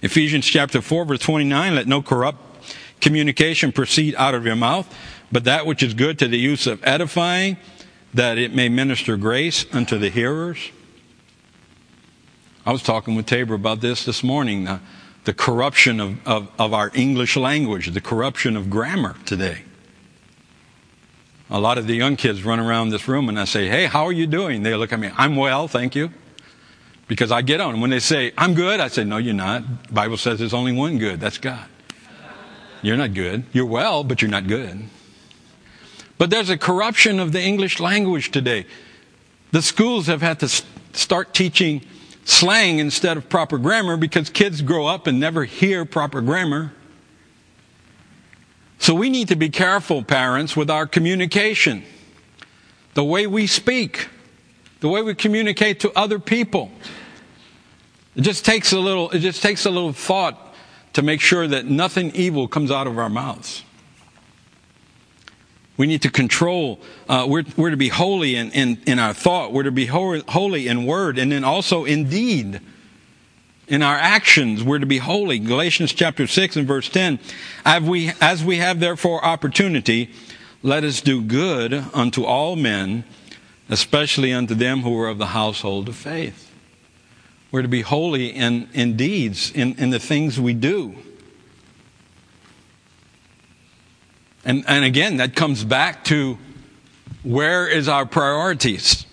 Ephesians 0.00 0.46
chapter 0.46 0.80
4 0.80 1.04
verse 1.04 1.18
29, 1.18 1.74
let 1.74 1.86
no 1.86 2.00
corrupt 2.00 2.38
communication 3.02 3.70
proceed 3.70 4.14
out 4.14 4.34
of 4.34 4.46
your 4.46 4.56
mouth, 4.56 4.92
but 5.30 5.44
that 5.44 5.66
which 5.66 5.82
is 5.82 5.92
good 5.92 6.18
to 6.20 6.26
the 6.26 6.38
use 6.38 6.66
of 6.66 6.82
edifying, 6.84 7.58
that 8.14 8.38
it 8.38 8.54
may 8.54 8.70
minister 8.70 9.18
grace 9.18 9.66
unto 9.74 9.98
the 9.98 10.08
hearers. 10.08 10.70
I 12.64 12.72
was 12.72 12.82
talking 12.82 13.14
with 13.14 13.26
Tabor 13.26 13.54
about 13.54 13.82
this 13.82 14.06
this 14.06 14.24
morning 14.24 14.64
the, 14.64 14.80
the 15.24 15.34
corruption 15.34 16.00
of, 16.00 16.26
of, 16.26 16.50
of 16.58 16.72
our 16.72 16.90
English 16.94 17.36
language, 17.36 17.88
the 17.88 18.00
corruption 18.00 18.56
of 18.56 18.70
grammar 18.70 19.16
today. 19.26 19.64
A 21.52 21.60
lot 21.60 21.76
of 21.76 21.86
the 21.86 21.94
young 21.94 22.16
kids 22.16 22.44
run 22.44 22.58
around 22.58 22.88
this 22.88 23.06
room 23.06 23.28
and 23.28 23.38
I 23.38 23.44
say, 23.44 23.68
Hey, 23.68 23.84
how 23.84 24.06
are 24.06 24.12
you 24.12 24.26
doing? 24.26 24.62
They 24.62 24.74
look 24.74 24.90
at 24.90 24.98
me, 24.98 25.10
I'm 25.18 25.36
well, 25.36 25.68
thank 25.68 25.94
you. 25.94 26.10
Because 27.08 27.30
I 27.30 27.42
get 27.42 27.60
on. 27.60 27.82
When 27.82 27.90
they 27.90 27.98
say, 27.98 28.32
I'm 28.38 28.54
good, 28.54 28.80
I 28.80 28.88
say, 28.88 29.04
No, 29.04 29.18
you're 29.18 29.34
not. 29.34 29.62
The 29.86 29.92
Bible 29.92 30.16
says 30.16 30.38
there's 30.38 30.54
only 30.54 30.72
one 30.72 30.96
good. 30.96 31.20
That's 31.20 31.36
God. 31.36 31.68
You're 32.80 32.96
not 32.96 33.12
good. 33.12 33.44
You're 33.52 33.66
well, 33.66 34.02
but 34.02 34.22
you're 34.22 34.30
not 34.30 34.46
good. 34.46 34.82
But 36.16 36.30
there's 36.30 36.48
a 36.48 36.56
corruption 36.56 37.20
of 37.20 37.32
the 37.32 37.40
English 37.42 37.80
language 37.80 38.30
today. 38.30 38.64
The 39.50 39.60
schools 39.60 40.06
have 40.06 40.22
had 40.22 40.40
to 40.40 40.48
start 40.94 41.34
teaching 41.34 41.82
slang 42.24 42.78
instead 42.78 43.18
of 43.18 43.28
proper 43.28 43.58
grammar 43.58 43.98
because 43.98 44.30
kids 44.30 44.62
grow 44.62 44.86
up 44.86 45.06
and 45.06 45.20
never 45.20 45.44
hear 45.44 45.84
proper 45.84 46.22
grammar. 46.22 46.72
So 48.82 48.96
we 48.96 49.10
need 49.10 49.28
to 49.28 49.36
be 49.36 49.48
careful, 49.48 50.02
parents, 50.02 50.56
with 50.56 50.68
our 50.68 50.88
communication. 50.88 51.84
The 52.94 53.04
way 53.04 53.28
we 53.28 53.46
speak, 53.46 54.08
the 54.80 54.88
way 54.88 55.02
we 55.02 55.14
communicate 55.14 55.78
to 55.80 55.92
other 55.96 56.18
people. 56.18 56.68
It 58.16 58.22
just 58.22 58.44
takes 58.44 58.72
a 58.72 58.80
little, 58.80 59.08
it 59.10 59.20
just 59.20 59.40
takes 59.40 59.66
a 59.66 59.70
little 59.70 59.92
thought 59.92 60.52
to 60.94 61.02
make 61.02 61.20
sure 61.20 61.46
that 61.46 61.66
nothing 61.66 62.10
evil 62.16 62.48
comes 62.48 62.72
out 62.72 62.88
of 62.88 62.98
our 62.98 63.08
mouths. 63.08 63.62
We 65.76 65.86
need 65.86 66.02
to 66.02 66.10
control. 66.10 66.80
Uh, 67.08 67.26
we're, 67.28 67.44
we're 67.56 67.70
to 67.70 67.76
be 67.76 67.88
holy 67.88 68.34
in, 68.34 68.50
in, 68.50 68.80
in 68.84 68.98
our 68.98 69.14
thought. 69.14 69.52
We're 69.52 69.62
to 69.62 69.70
be 69.70 69.86
holy 69.86 70.66
in 70.66 70.86
word 70.86 71.18
and 71.18 71.30
then 71.30 71.44
also 71.44 71.84
in 71.84 72.08
deed. 72.08 72.60
In 73.68 73.82
our 73.82 73.96
actions, 73.96 74.64
we're 74.64 74.80
to 74.80 74.86
be 74.86 74.98
holy. 74.98 75.38
Galatians 75.38 75.92
chapter 75.92 76.26
6 76.26 76.56
and 76.56 76.66
verse 76.66 76.88
10. 76.88 77.20
As 77.64 77.82
we, 77.82 78.10
as 78.20 78.42
we 78.42 78.56
have 78.56 78.80
therefore 78.80 79.24
opportunity, 79.24 80.10
let 80.62 80.82
us 80.84 81.00
do 81.00 81.22
good 81.22 81.72
unto 81.94 82.24
all 82.24 82.56
men, 82.56 83.04
especially 83.68 84.32
unto 84.32 84.54
them 84.54 84.80
who 84.80 84.98
are 84.98 85.08
of 85.08 85.18
the 85.18 85.26
household 85.26 85.88
of 85.88 85.96
faith. 85.96 86.52
We're 87.52 87.62
to 87.62 87.68
be 87.68 87.82
holy 87.82 88.28
in, 88.28 88.68
in 88.72 88.96
deeds, 88.96 89.52
in, 89.52 89.74
in 89.78 89.90
the 89.90 90.00
things 90.00 90.40
we 90.40 90.54
do. 90.54 90.96
And, 94.44 94.64
and 94.66 94.84
again, 94.84 95.18
that 95.18 95.36
comes 95.36 95.62
back 95.62 96.02
to 96.04 96.36
where 97.22 97.68
is 97.68 97.88
our 97.88 98.06
priorities? 98.06 99.06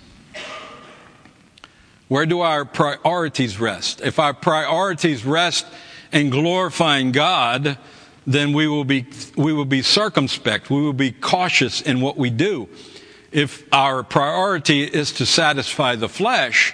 Where 2.09 2.25
do 2.25 2.41
our 2.41 2.65
priorities 2.65 3.59
rest? 3.59 4.01
If 4.01 4.19
our 4.19 4.33
priorities 4.33 5.23
rest 5.23 5.65
in 6.11 6.31
glorifying 6.31 7.11
God, 7.11 7.77
then 8.25 8.51
we 8.51 8.67
will 8.67 8.83
be, 8.83 9.05
we 9.37 9.53
will 9.53 9.63
be 9.63 9.83
circumspect. 9.83 10.71
We 10.71 10.81
will 10.81 10.91
be 10.91 11.11
cautious 11.11 11.81
in 11.81 12.01
what 12.01 12.17
we 12.17 12.31
do. 12.31 12.67
If 13.31 13.63
our 13.71 14.01
priority 14.01 14.83
is 14.83 15.11
to 15.13 15.25
satisfy 15.25 15.95
the 15.95 16.09
flesh, 16.09 16.73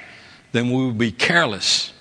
then 0.54 0.70
we 0.70 0.86
will 0.86 0.94
be 0.94 1.12
careless 1.12 1.92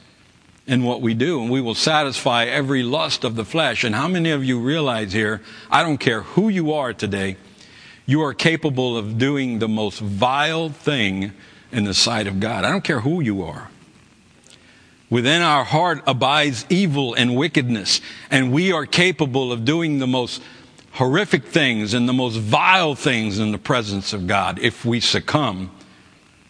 in 0.66 0.84
what 0.84 1.02
we 1.02 1.12
do, 1.12 1.42
and 1.42 1.50
we 1.50 1.60
will 1.60 1.74
satisfy 1.74 2.44
every 2.44 2.84
lust 2.84 3.24
of 3.24 3.34
the 3.34 3.44
flesh. 3.44 3.82
And 3.82 3.96
how 3.96 4.06
many 4.06 4.30
of 4.30 4.44
you 4.44 4.60
realize 4.60 5.12
here, 5.12 5.42
I 5.70 5.82
don't 5.82 5.98
care 5.98 6.22
who 6.22 6.48
you 6.48 6.72
are 6.72 6.92
today, 6.92 7.36
you 8.06 8.22
are 8.22 8.32
capable 8.32 8.96
of 8.96 9.18
doing 9.18 9.58
the 9.58 9.68
most 9.68 9.98
vile 9.98 10.68
thing 10.68 11.32
in 11.74 11.84
the 11.84 11.94
sight 11.94 12.26
of 12.26 12.40
God. 12.40 12.64
I 12.64 12.70
don't 12.70 12.84
care 12.84 13.00
who 13.00 13.20
you 13.20 13.42
are. 13.42 13.68
Within 15.10 15.42
our 15.42 15.64
heart 15.64 16.02
abides 16.06 16.64
evil 16.68 17.14
and 17.14 17.36
wickedness, 17.36 18.00
and 18.30 18.52
we 18.52 18.72
are 18.72 18.86
capable 18.86 19.52
of 19.52 19.64
doing 19.64 19.98
the 19.98 20.06
most 20.06 20.42
horrific 20.92 21.44
things 21.44 21.92
and 21.92 22.08
the 22.08 22.12
most 22.12 22.36
vile 22.36 22.94
things 22.94 23.38
in 23.38 23.52
the 23.52 23.58
presence 23.58 24.12
of 24.12 24.26
God 24.26 24.58
if 24.60 24.84
we 24.84 25.00
succumb 25.00 25.70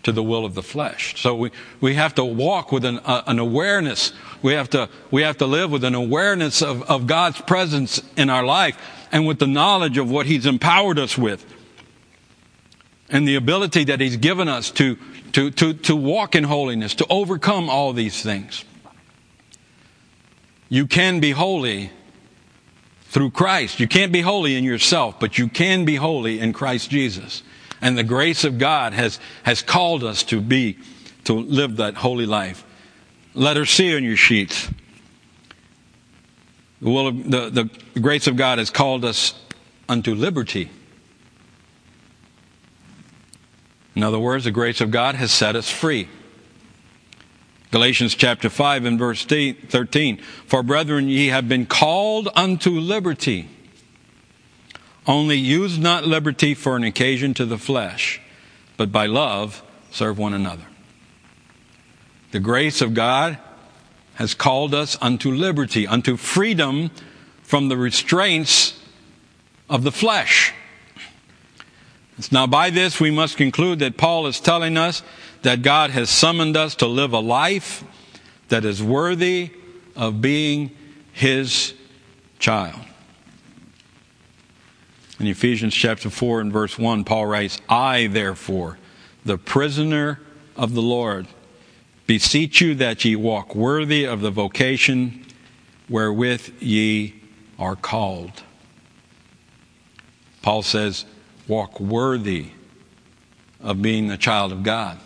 to 0.03 0.13
the 0.13 0.23
will 0.23 0.45
of 0.45 0.55
the 0.55 0.63
flesh. 0.63 1.21
So 1.21 1.35
we, 1.35 1.51
we 1.81 1.95
have 1.95 2.15
to 2.17 2.25
walk 2.25 2.71
with 2.71 2.85
an, 2.85 2.99
uh, 3.01 3.23
an 3.27 3.39
awareness. 3.39 4.13
We 4.43 4.53
have 4.53 4.69
to, 4.71 4.89
we 5.11 5.23
have 5.23 5.39
to 5.39 5.47
live 5.47 5.71
with 5.71 5.83
an 5.83 5.95
awareness 5.95 6.63
of, 6.63 6.83
of 6.83 7.07
God's 7.07 7.41
presence 7.41 8.03
in 8.17 8.29
our 8.29 8.45
life 8.45 8.77
and 9.11 9.27
with 9.27 9.39
the 9.39 9.47
knowledge 9.47 9.97
of 9.97 10.11
what 10.11 10.27
He's 10.27 10.47
empowered 10.47 10.99
us 10.99 11.17
with 11.17 11.45
and 13.09 13.27
the 13.27 13.37
ability 13.37 13.85
that 13.85 14.01
He's 14.01 14.17
given 14.17 14.49
us 14.49 14.71
to, 14.73 14.99
to, 15.35 15.51
to, 15.51 15.75
to 15.75 15.97
walk 15.97 16.37
in 16.37 16.45
holiness, 16.45 16.95
to 16.95 17.07
overcome 17.11 17.69
all 17.69 17.93
these 17.93 18.23
things. 18.23 18.65
You 20.69 20.87
can 20.87 21.19
be 21.19 21.33
holy 21.33 21.91
through 23.09 23.33
Christ. 23.33 23.81
You 23.81 23.89
can't 23.89 24.13
be 24.13 24.21
holy 24.21 24.57
in 24.57 24.63
yourself, 24.63 25.19
but 25.19 25.37
you 25.37 25.49
can 25.49 25.85
be 25.85 25.97
holy 25.97 26.39
in 26.39 26.53
Christ 26.53 26.89
Jesus. 26.89 27.43
And 27.81 27.99
the 27.99 28.05
grace 28.05 28.45
of 28.45 28.59
God 28.59 28.93
has, 28.93 29.19
has 29.43 29.61
called 29.61 30.05
us 30.05 30.23
to 30.25 30.41
be, 30.41 30.79
to 31.25 31.35
live 31.35 31.77
that 31.77 31.95
holy 31.95 32.27
life. 32.27 32.65
Let 33.35 33.57
her 33.57 33.67
see 33.67 33.95
on 33.97 34.05
your 34.05 34.17
sheets. 34.17 34.71
The, 36.81 36.91
will 36.91 37.09
of, 37.09 37.31
the, 37.31 37.71
the 37.95 38.01
grace 38.01 38.29
of 38.29 38.37
God 38.37 38.59
has 38.59 38.71
called 38.71 39.05
us 39.05 39.35
unto 39.89 40.15
liberty. 40.15 40.71
In 43.95 44.03
other 44.03 44.19
words, 44.19 44.45
the 44.45 44.51
grace 44.51 44.81
of 44.81 44.91
God 44.91 45.15
has 45.15 45.31
set 45.31 45.57
us 45.57 45.71
free. 45.71 46.09
Galatians 47.71 48.15
chapter 48.15 48.49
5 48.49 48.85
and 48.85 48.99
verse 48.99 49.25
13. 49.25 50.19
For 50.47 50.63
brethren, 50.63 51.09
ye 51.09 51.29
have 51.29 51.49
been 51.49 51.67
called 51.67 52.29
unto 52.35 52.71
liberty. 52.71 53.49
Only 55.07 55.37
use 55.37 55.79
not 55.79 56.07
liberty 56.07 56.55
for 56.55 56.77
an 56.77 56.85
occasion 56.85 57.35
to 57.35 57.45
the 57.45 57.59
flesh, 57.59 58.21
but 58.77 58.91
by 58.91 59.07
love 59.07 59.63
serve 59.91 60.19
one 60.19 60.35
another. 60.35 60.67
The 62.31 62.41
grace 62.41 62.81
of 62.81 62.95
God 62.95 63.39
has 64.15 64.35
called 64.35 64.75
us 64.75 64.97
unto 65.01 65.33
liberty, 65.33 65.87
unto 65.87 66.17
freedom 66.17 66.91
from 67.43 67.69
the 67.69 67.77
restraints 67.77 68.81
of 69.69 69.83
the 69.83 69.93
flesh. 69.93 70.53
Now, 72.31 72.47
by 72.47 72.71
this, 72.71 73.01
we 73.01 73.11
must 73.11 73.37
conclude 73.37 73.81
that 73.81 73.97
Paul 73.97 74.27
is 74.27 74.41
telling 74.41 74.77
us 74.77 75.03
that 75.43 75.63
God 75.63 75.91
has 75.91 76.11
summoned 76.11 76.57
us 76.57 76.77
to 76.77 76.87
live 76.87 77.13
a 77.13 77.19
life 77.19 77.85
that 78.49 78.65
is 78.65 78.83
worthy 78.83 79.51
of 79.97 80.21
being 80.21 80.71
his 81.13 81.75
child. 82.39 82.81
In 85.19 85.27
Ephesians 85.27 85.75
chapter 85.75 86.11
4 86.11 86.41
and 86.41 86.53
verse 86.53 86.79
1, 86.79 87.05
Paul 87.05 87.27
writes, 87.27 87.61
I, 87.69 88.09
therefore, 88.09 88.79
the 89.25 89.39
prisoner 89.39 90.21
of 90.57 90.75
the 90.75 90.83
Lord, 90.83 91.27
beseech 92.07 92.61
you 92.61 92.75
that 92.77 93.05
ye 93.05 93.17
walk 93.17 93.55
worthy 93.55 94.05
of 94.05 94.21
the 94.21 94.31
vocation 94.31 95.25
wherewith 95.89 96.61
ye 96.61 97.15
are 97.59 97.77
called. 97.77 98.43
Paul 100.43 100.63
says, 100.63 101.07
walk 101.49 101.79
worthy 101.81 102.49
of 103.61 103.83
being 103.83 104.09
the 104.09 104.17
child 104.17 104.53
of 104.53 104.63
God. 104.63 104.99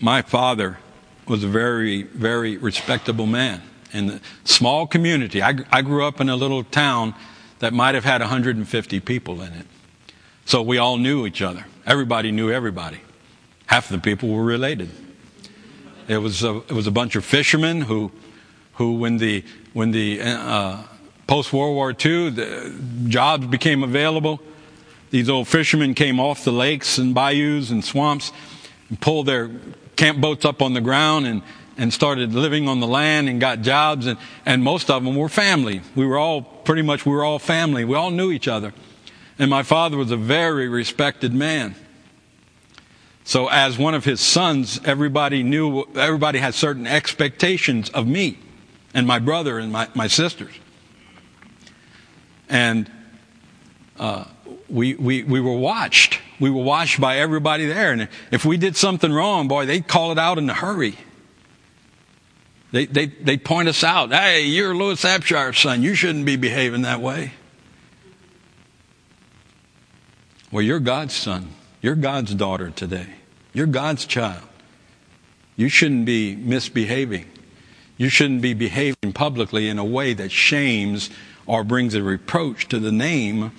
My 0.00 0.22
father 0.22 0.78
was 1.26 1.44
a 1.44 1.48
very, 1.48 2.02
very 2.02 2.56
respectable 2.56 3.26
man 3.26 3.62
in 3.92 4.06
the 4.06 4.20
small 4.44 4.86
community. 4.86 5.42
I, 5.42 5.54
I 5.70 5.82
grew 5.82 6.04
up 6.04 6.20
in 6.20 6.28
a 6.28 6.36
little 6.36 6.64
town 6.64 7.14
that 7.60 7.72
might 7.72 7.94
have 7.94 8.04
had 8.04 8.20
150 8.20 9.00
people 9.00 9.40
in 9.40 9.52
it. 9.52 9.66
So 10.44 10.60
we 10.60 10.78
all 10.78 10.98
knew 10.98 11.26
each 11.26 11.40
other. 11.40 11.64
Everybody 11.86 12.32
knew 12.32 12.50
everybody. 12.50 13.00
Half 13.66 13.90
of 13.90 14.02
the 14.02 14.02
people 14.02 14.28
were 14.28 14.44
related. 14.44 14.90
It 16.08 16.18
was 16.18 16.42
a, 16.42 16.56
it 16.56 16.72
was 16.72 16.86
a 16.86 16.90
bunch 16.90 17.16
of 17.16 17.24
fishermen 17.24 17.80
who, 17.82 18.12
who 18.74 18.96
when 18.96 19.16
the, 19.16 19.44
when 19.72 19.92
the 19.92 20.20
uh, 20.20 20.82
post 21.26 21.52
World 21.52 21.74
War 21.74 21.94
II, 21.94 23.08
jobs 23.08 23.46
became 23.46 23.82
available. 23.82 24.40
These 25.10 25.28
old 25.28 25.48
fishermen 25.48 25.94
came 25.94 26.18
off 26.18 26.44
the 26.44 26.52
lakes 26.52 26.98
and 26.98 27.14
bayous 27.14 27.70
and 27.70 27.84
swamps 27.84 28.32
and 28.88 29.00
pulled 29.00 29.26
their 29.26 29.50
camp 29.96 30.20
boats 30.20 30.44
up 30.44 30.60
on 30.60 30.74
the 30.74 30.80
ground 30.80 31.26
and, 31.26 31.42
and 31.78 31.92
started 31.92 32.34
living 32.34 32.68
on 32.68 32.80
the 32.80 32.86
land 32.86 33.28
and 33.28 33.40
got 33.40 33.60
jobs 33.60 34.06
and, 34.06 34.18
and 34.44 34.62
most 34.62 34.90
of 34.90 35.04
them 35.04 35.14
were 35.14 35.28
family. 35.28 35.82
We 35.94 36.04
were 36.06 36.18
all 36.18 36.42
pretty 36.42 36.82
much 36.82 37.06
we 37.06 37.12
were 37.12 37.24
all 37.24 37.38
family. 37.38 37.84
We 37.84 37.96
all 37.96 38.10
knew 38.10 38.30
each 38.32 38.48
other. 38.48 38.74
And 39.38 39.50
my 39.50 39.62
father 39.62 39.96
was 39.96 40.10
a 40.10 40.16
very 40.16 40.68
respected 40.68 41.32
man. 41.32 41.74
So 43.24 43.48
as 43.48 43.78
one 43.78 43.94
of 43.94 44.04
his 44.04 44.20
sons, 44.20 44.80
everybody 44.84 45.42
knew 45.42 45.84
everybody 45.94 46.38
had 46.38 46.54
certain 46.54 46.86
expectations 46.86 47.88
of 47.90 48.06
me 48.06 48.38
and 48.92 49.06
my 49.06 49.18
brother 49.18 49.58
and 49.58 49.72
my, 49.72 49.88
my 49.94 50.06
sisters. 50.06 50.52
And 52.48 52.90
uh, 53.98 54.24
we, 54.68 54.94
we, 54.94 55.22
we 55.22 55.40
were 55.40 55.56
watched. 55.56 56.20
We 56.40 56.50
were 56.50 56.62
watched 56.62 57.00
by 57.00 57.18
everybody 57.18 57.66
there. 57.66 57.92
And 57.92 58.08
if 58.30 58.44
we 58.44 58.56
did 58.56 58.76
something 58.76 59.12
wrong, 59.12 59.48
boy, 59.48 59.66
they'd 59.66 59.86
call 59.86 60.12
it 60.12 60.18
out 60.18 60.38
in 60.38 60.48
a 60.50 60.54
hurry. 60.54 60.96
They, 62.72 62.86
they, 62.86 63.06
they'd 63.06 63.44
point 63.44 63.68
us 63.68 63.84
out. 63.84 64.12
Hey, 64.12 64.46
you're 64.46 64.74
Lewis 64.74 65.04
Abshire's 65.04 65.60
son. 65.60 65.82
You 65.82 65.94
shouldn't 65.94 66.26
be 66.26 66.36
behaving 66.36 66.82
that 66.82 67.00
way. 67.00 67.32
Well, 70.50 70.62
you're 70.62 70.80
God's 70.80 71.14
son. 71.14 71.50
You're 71.82 71.94
God's 71.94 72.34
daughter 72.34 72.70
today. 72.70 73.06
You're 73.52 73.66
God's 73.66 74.06
child. 74.06 74.42
You 75.56 75.68
shouldn't 75.68 76.04
be 76.04 76.34
misbehaving. 76.34 77.26
You 77.96 78.08
shouldn't 78.08 78.42
be 78.42 78.54
behaving 78.54 79.12
publicly 79.14 79.68
in 79.68 79.78
a 79.78 79.84
way 79.84 80.14
that 80.14 80.32
shames 80.32 81.10
or 81.46 81.64
brings 81.64 81.94
a 81.94 82.02
reproach 82.02 82.68
to 82.68 82.78
the 82.78 82.92
name 82.92 83.52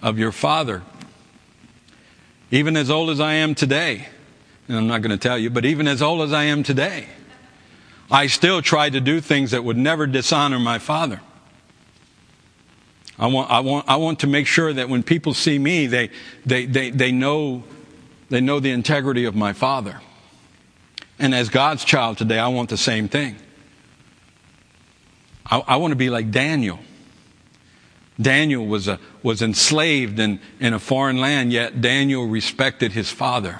of 0.00 0.18
your 0.18 0.32
father. 0.32 0.82
Even 2.50 2.76
as 2.76 2.90
old 2.90 3.10
as 3.10 3.20
I 3.20 3.34
am 3.34 3.54
today, 3.54 4.08
and 4.68 4.76
I'm 4.76 4.86
not 4.86 5.02
going 5.02 5.10
to 5.10 5.18
tell 5.18 5.38
you, 5.38 5.50
but 5.50 5.64
even 5.64 5.88
as 5.88 6.02
old 6.02 6.22
as 6.22 6.32
I 6.32 6.44
am 6.44 6.62
today, 6.62 7.06
I 8.10 8.26
still 8.26 8.60
try 8.60 8.90
to 8.90 9.00
do 9.00 9.20
things 9.20 9.52
that 9.52 9.64
would 9.64 9.78
never 9.78 10.06
dishonor 10.06 10.58
my 10.58 10.78
father. 10.78 11.20
I 13.18 13.26
want, 13.26 13.50
I 13.50 13.60
want, 13.60 13.88
I 13.88 13.96
want 13.96 14.20
to 14.20 14.26
make 14.26 14.46
sure 14.46 14.72
that 14.72 14.88
when 14.88 15.02
people 15.02 15.32
see 15.32 15.58
me, 15.58 15.86
they, 15.86 16.10
they, 16.44 16.66
they, 16.66 16.90
they, 16.90 17.12
know, 17.12 17.64
they 18.28 18.40
know 18.40 18.60
the 18.60 18.70
integrity 18.70 19.24
of 19.24 19.34
my 19.34 19.52
father. 19.52 20.00
And 21.18 21.34
as 21.34 21.48
God's 21.48 21.84
child 21.84 22.18
today, 22.18 22.38
I 22.38 22.48
want 22.48 22.68
the 22.68 22.76
same 22.76 23.08
thing. 23.08 23.36
I, 25.46 25.58
I 25.60 25.76
want 25.76 25.92
to 25.92 25.96
be 25.96 26.10
like 26.10 26.30
Daniel. 26.30 26.78
Daniel 28.20 28.66
was, 28.66 28.88
a, 28.88 28.98
was 29.22 29.42
enslaved 29.42 30.18
in, 30.18 30.40
in 30.60 30.74
a 30.74 30.78
foreign 30.78 31.18
land, 31.18 31.52
yet 31.52 31.80
Daniel 31.80 32.26
respected 32.26 32.92
his 32.92 33.10
father. 33.10 33.58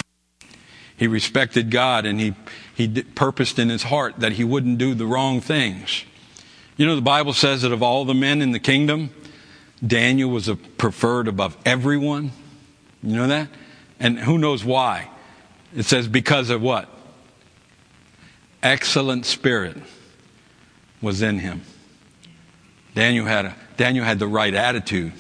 He 0.97 1.07
respected 1.07 1.71
God 1.71 2.07
and 2.07 2.21
he, 2.21 2.35
he 2.75 3.03
purposed 3.03 3.59
in 3.59 3.69
his 3.71 3.85
heart 3.85 4.17
that 4.19 4.33
he 4.33 4.45
wouldn't 4.45 4.79
do 4.79 4.95
the 4.95 5.07
wrong 5.07 5.41
things. 5.41 6.05
You 6.77 6.87
know, 6.87 6.95
the 6.95 7.03
Bible 7.03 7.33
says 7.33 7.63
that 7.63 7.73
of 7.73 7.83
all 7.83 8.05
the 8.05 8.15
men 8.15 8.41
in 8.41 8.53
the 8.53 8.59
kingdom, 8.59 9.11
Daniel 9.85 10.31
was 10.31 10.51
preferred 10.79 11.29
above 11.29 11.57
everyone. 11.65 12.31
You 13.03 13.17
know 13.17 13.27
that? 13.27 13.49
And 13.99 14.19
who 14.19 14.39
knows 14.39 14.65
why? 14.65 15.11
It 15.75 15.85
says 15.85 16.07
because 16.07 16.51
of 16.51 16.63
what? 16.63 16.89
Excellent 18.63 19.27
spirit 19.27 19.77
was 21.01 21.21
in 21.21 21.41
him. 21.41 21.63
Daniel 22.95 23.27
had, 23.27 23.47
a, 23.47 23.57
Daniel 23.83 24.05
had 24.05 24.21
the 24.21 24.29
right 24.29 24.55
attitude. 24.55 25.13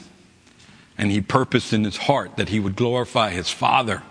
And 0.96 1.10
he 1.10 1.20
purposed 1.20 1.72
in 1.72 1.82
his 1.82 1.96
heart 1.96 2.36
that 2.36 2.48
he 2.48 2.60
would 2.60 2.76
glorify 2.76 3.30
his 3.30 3.50
Father 3.50 4.04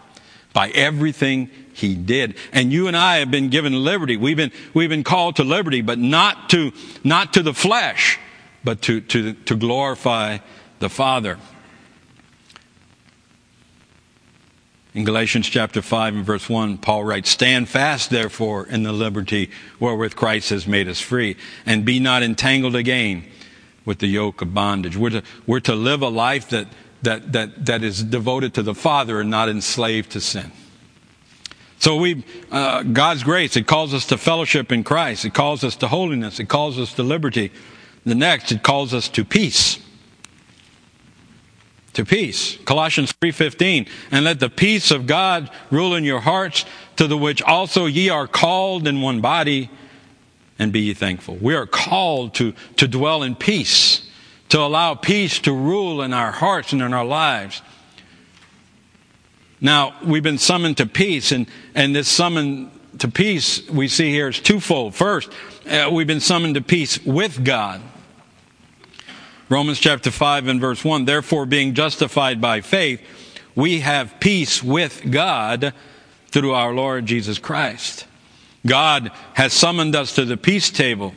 by 0.51 0.67
everything 0.71 1.49
he 1.71 1.95
did. 1.95 2.35
And 2.51 2.73
you 2.73 2.89
and 2.89 2.97
I 2.97 3.19
have 3.19 3.31
been 3.31 3.47
given 3.47 3.71
liberty. 3.71 4.17
We've 4.17 4.35
been, 4.35 4.51
we've 4.73 4.89
been 4.89 5.05
called 5.05 5.37
to 5.37 5.45
liberty, 5.45 5.79
but 5.79 5.99
not 5.99 6.49
to, 6.49 6.73
not 7.01 7.31
to 7.35 7.43
the 7.43 7.53
flesh, 7.53 8.19
but 8.61 8.81
to, 8.81 8.99
to, 8.99 9.31
to 9.31 9.55
glorify 9.55 10.39
the 10.79 10.89
Father. 10.89 11.37
In 14.93 15.05
Galatians 15.05 15.47
chapter 15.47 15.81
5 15.81 16.13
and 16.13 16.25
verse 16.25 16.49
1, 16.49 16.79
Paul 16.79 17.05
writes, 17.05 17.29
Stand 17.29 17.69
fast, 17.69 18.09
therefore, 18.09 18.67
in 18.67 18.83
the 18.83 18.91
liberty 18.91 19.49
wherewith 19.79 20.17
Christ 20.17 20.49
has 20.49 20.67
made 20.67 20.89
us 20.89 20.99
free, 20.99 21.37
and 21.65 21.85
be 21.85 22.01
not 22.01 22.21
entangled 22.21 22.75
again 22.75 23.23
with 23.85 23.99
the 23.99 24.07
yoke 24.07 24.41
of 24.41 24.53
bondage. 24.53 24.95
We're 24.95 25.09
to, 25.09 25.23
we're 25.47 25.59
to 25.61 25.75
live 25.75 26.01
a 26.01 26.09
life 26.09 26.49
that, 26.49 26.67
that, 27.01 27.31
that, 27.31 27.65
that 27.65 27.83
is 27.83 28.03
devoted 28.03 28.53
to 28.55 28.63
the 28.63 28.75
Father 28.75 29.21
and 29.21 29.29
not 29.29 29.49
enslaved 29.49 30.11
to 30.11 30.21
sin. 30.21 30.51
So 31.79 31.95
we, 31.95 32.23
uh, 32.51 32.83
God's 32.83 33.23
grace, 33.23 33.55
it 33.55 33.65
calls 33.65 33.93
us 33.95 34.05
to 34.07 34.17
fellowship 34.17 34.71
in 34.71 34.83
Christ. 34.83 35.25
It 35.25 35.33
calls 35.33 35.63
us 35.63 35.75
to 35.77 35.87
holiness. 35.87 36.39
It 36.39 36.45
calls 36.45 36.77
us 36.77 36.93
to 36.93 37.03
liberty. 37.03 37.51
The 38.05 38.13
next, 38.13 38.51
it 38.51 38.61
calls 38.61 38.93
us 38.93 39.09
to 39.09 39.25
peace. 39.25 39.79
To 41.93 42.05
peace. 42.05 42.57
Colossians 42.65 43.13
3.15, 43.13 43.89
and 44.11 44.25
let 44.25 44.39
the 44.39 44.49
peace 44.49 44.91
of 44.91 45.07
God 45.07 45.49
rule 45.71 45.95
in 45.95 46.03
your 46.03 46.21
hearts, 46.21 46.65
to 46.97 47.07
the 47.07 47.17
which 47.17 47.41
also 47.41 47.87
ye 47.87 48.09
are 48.09 48.27
called 48.27 48.87
in 48.87 49.01
one 49.01 49.19
body, 49.19 49.71
and 50.61 50.71
be 50.71 50.81
ye 50.81 50.93
thankful. 50.93 51.37
We 51.41 51.55
are 51.55 51.65
called 51.65 52.35
to, 52.35 52.53
to 52.77 52.87
dwell 52.87 53.23
in 53.23 53.33
peace, 53.33 54.07
to 54.49 54.59
allow 54.59 54.93
peace 54.93 55.39
to 55.39 55.51
rule 55.51 56.03
in 56.03 56.13
our 56.13 56.31
hearts 56.31 56.71
and 56.71 56.83
in 56.83 56.93
our 56.93 57.03
lives. 57.03 57.63
Now, 59.59 59.95
we've 60.05 60.21
been 60.21 60.37
summoned 60.37 60.77
to 60.77 60.85
peace, 60.85 61.31
and, 61.31 61.47
and 61.73 61.95
this 61.95 62.07
summon 62.07 62.69
to 62.99 63.07
peace 63.07 63.67
we 63.69 63.87
see 63.87 64.11
here 64.11 64.27
is 64.27 64.39
twofold. 64.39 64.93
First, 64.93 65.31
uh, 65.67 65.89
we've 65.91 66.05
been 66.05 66.19
summoned 66.19 66.53
to 66.53 66.61
peace 66.61 67.03
with 67.03 67.43
God. 67.43 67.81
Romans 69.49 69.79
chapter 69.79 70.11
5 70.11 70.47
and 70.47 70.61
verse 70.61 70.85
1 70.85 71.05
Therefore, 71.05 71.47
being 71.47 71.73
justified 71.73 72.39
by 72.39 72.61
faith, 72.61 73.01
we 73.55 73.79
have 73.79 74.19
peace 74.19 74.61
with 74.61 75.09
God 75.09 75.73
through 76.27 76.53
our 76.53 76.71
Lord 76.71 77.07
Jesus 77.07 77.39
Christ. 77.39 78.05
God 78.65 79.11
has 79.33 79.53
summoned 79.53 79.95
us 79.95 80.15
to 80.15 80.25
the 80.25 80.37
peace 80.37 80.69
table. 80.69 81.13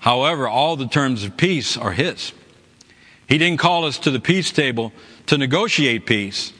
However, 0.00 0.46
all 0.46 0.76
the 0.76 0.86
terms 0.86 1.24
of 1.24 1.36
peace 1.36 1.76
are 1.76 1.92
His. 1.92 2.32
He 3.26 3.38
didn't 3.38 3.58
call 3.58 3.84
us 3.84 3.98
to 4.00 4.10
the 4.10 4.20
peace 4.20 4.50
table 4.50 4.92
to 5.26 5.36
negotiate 5.38 6.06
peace. 6.06 6.52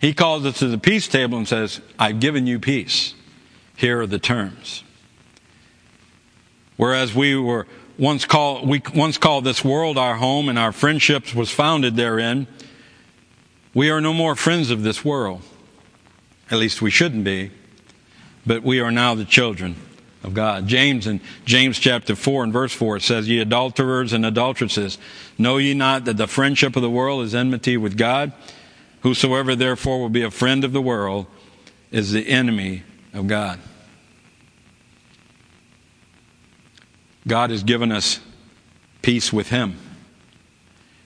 He 0.00 0.14
calls 0.14 0.46
us 0.46 0.58
to 0.58 0.68
the 0.68 0.78
peace 0.78 1.06
table 1.06 1.38
and 1.38 1.46
says, 1.46 1.80
I've 1.98 2.20
given 2.20 2.46
you 2.46 2.58
peace. 2.58 3.14
Here 3.76 4.00
are 4.00 4.06
the 4.06 4.18
terms. 4.18 4.82
Whereas 6.76 7.14
we 7.14 7.36
were 7.36 7.66
once 7.98 8.24
called, 8.24 8.66
we 8.66 8.82
once 8.94 9.18
called 9.18 9.44
this 9.44 9.62
world 9.62 9.98
our 9.98 10.16
home 10.16 10.48
and 10.48 10.58
our 10.58 10.72
friendships 10.72 11.34
was 11.34 11.50
founded 11.50 11.96
therein, 11.96 12.46
We 13.74 13.90
are 13.90 14.00
no 14.00 14.12
more 14.12 14.34
friends 14.34 14.70
of 14.70 14.82
this 14.82 15.04
world. 15.04 15.42
At 16.50 16.58
least 16.58 16.82
we 16.82 16.90
shouldn't 16.90 17.24
be. 17.24 17.50
But 18.46 18.62
we 18.62 18.80
are 18.80 18.90
now 18.90 19.14
the 19.14 19.24
children 19.24 19.76
of 20.22 20.34
God. 20.34 20.66
James 20.66 21.06
in 21.06 21.20
James 21.44 21.78
chapter 21.78 22.14
4 22.14 22.44
and 22.44 22.52
verse 22.52 22.72
4 22.72 22.96
it 22.96 23.02
says, 23.02 23.28
Ye 23.28 23.40
adulterers 23.40 24.12
and 24.12 24.24
adulteresses, 24.24 24.98
know 25.38 25.56
ye 25.56 25.74
not 25.74 26.04
that 26.04 26.16
the 26.16 26.26
friendship 26.26 26.76
of 26.76 26.82
the 26.82 26.90
world 26.90 27.24
is 27.24 27.34
enmity 27.34 27.76
with 27.76 27.96
God? 27.96 28.32
Whosoever 29.02 29.56
therefore 29.56 30.00
will 30.00 30.10
be 30.10 30.22
a 30.22 30.30
friend 30.30 30.64
of 30.64 30.72
the 30.72 30.82
world 30.82 31.26
is 31.90 32.12
the 32.12 32.28
enemy 32.28 32.82
of 33.14 33.26
God. 33.26 33.58
God 37.26 37.50
has 37.50 37.62
given 37.62 37.92
us 37.92 38.20
peace 39.02 39.32
with 39.32 39.48
Him. 39.48 39.78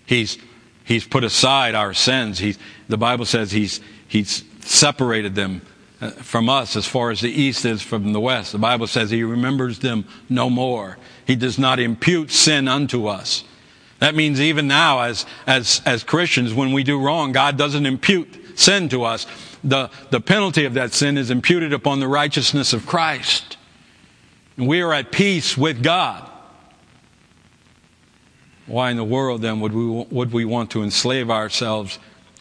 He's, 0.07 0.39
he's 0.85 1.07
put 1.07 1.25
aside 1.25 1.75
our 1.75 1.95
sins. 1.95 2.39
He's, 2.39 2.59
the 2.89 2.97
Bible 2.97 3.25
says 3.25 3.51
he's, 3.51 3.81
he's 4.07 4.45
separated 4.61 5.35
them 5.35 5.63
Uh, 6.01 6.11
from 6.11 6.49
us 6.49 6.75
as 6.75 6.87
far 6.87 7.13
as 7.13 7.21
the 7.21 7.31
east 7.31 7.65
is 7.65 7.81
from 7.81 8.13
the 8.13 8.21
west. 8.21 8.51
The 8.51 8.59
Bible 8.59 8.89
says 8.89 9.11
he 9.11 9.23
remembers 9.23 9.79
them 9.79 10.05
no 10.29 10.51
more. 10.51 10.99
He 11.25 11.37
does 11.37 11.57
not 11.57 11.79
impute 11.79 12.33
sin 12.33 12.67
unto 12.67 13.07
us. 13.07 13.45
That 14.01 14.17
means 14.17 14.41
even 14.41 14.67
now, 14.67 15.01
as, 15.01 15.25
as, 15.47 15.81
as 15.87 16.03
Christians, 16.03 16.53
when 16.53 16.73
we 16.73 16.83
do 16.83 17.01
wrong, 17.01 17.31
God 17.31 17.57
doesn't 17.57 17.87
impute 17.87 18.59
sin 18.59 18.89
to 18.89 19.05
us. 19.05 19.27
The, 19.63 19.89
the 20.11 20.21
penalty 20.21 20.65
of 20.65 20.75
that 20.75 20.93
sin 20.93 21.17
is 21.17 21.31
imputed 21.31 21.73
upon 21.73 22.01
the 22.01 22.09
righteousness 22.09 22.73
of 22.73 22.87
Christ. 22.87 23.57
And 24.57 24.67
we 24.67 24.81
are 24.83 24.93
at 24.93 25.13
peace 25.13 25.57
with 25.57 25.81
God. 25.81 26.29
Why 28.67 28.91
in 28.91 28.97
the 28.97 29.05
world 29.05 29.43
then 29.43 29.61
would 29.61 29.73
we, 29.73 29.87
would 29.87 30.33
we 30.33 30.45
want 30.45 30.73
to 30.73 30.83
enslave 30.83 31.31
ourselves 31.31 32.01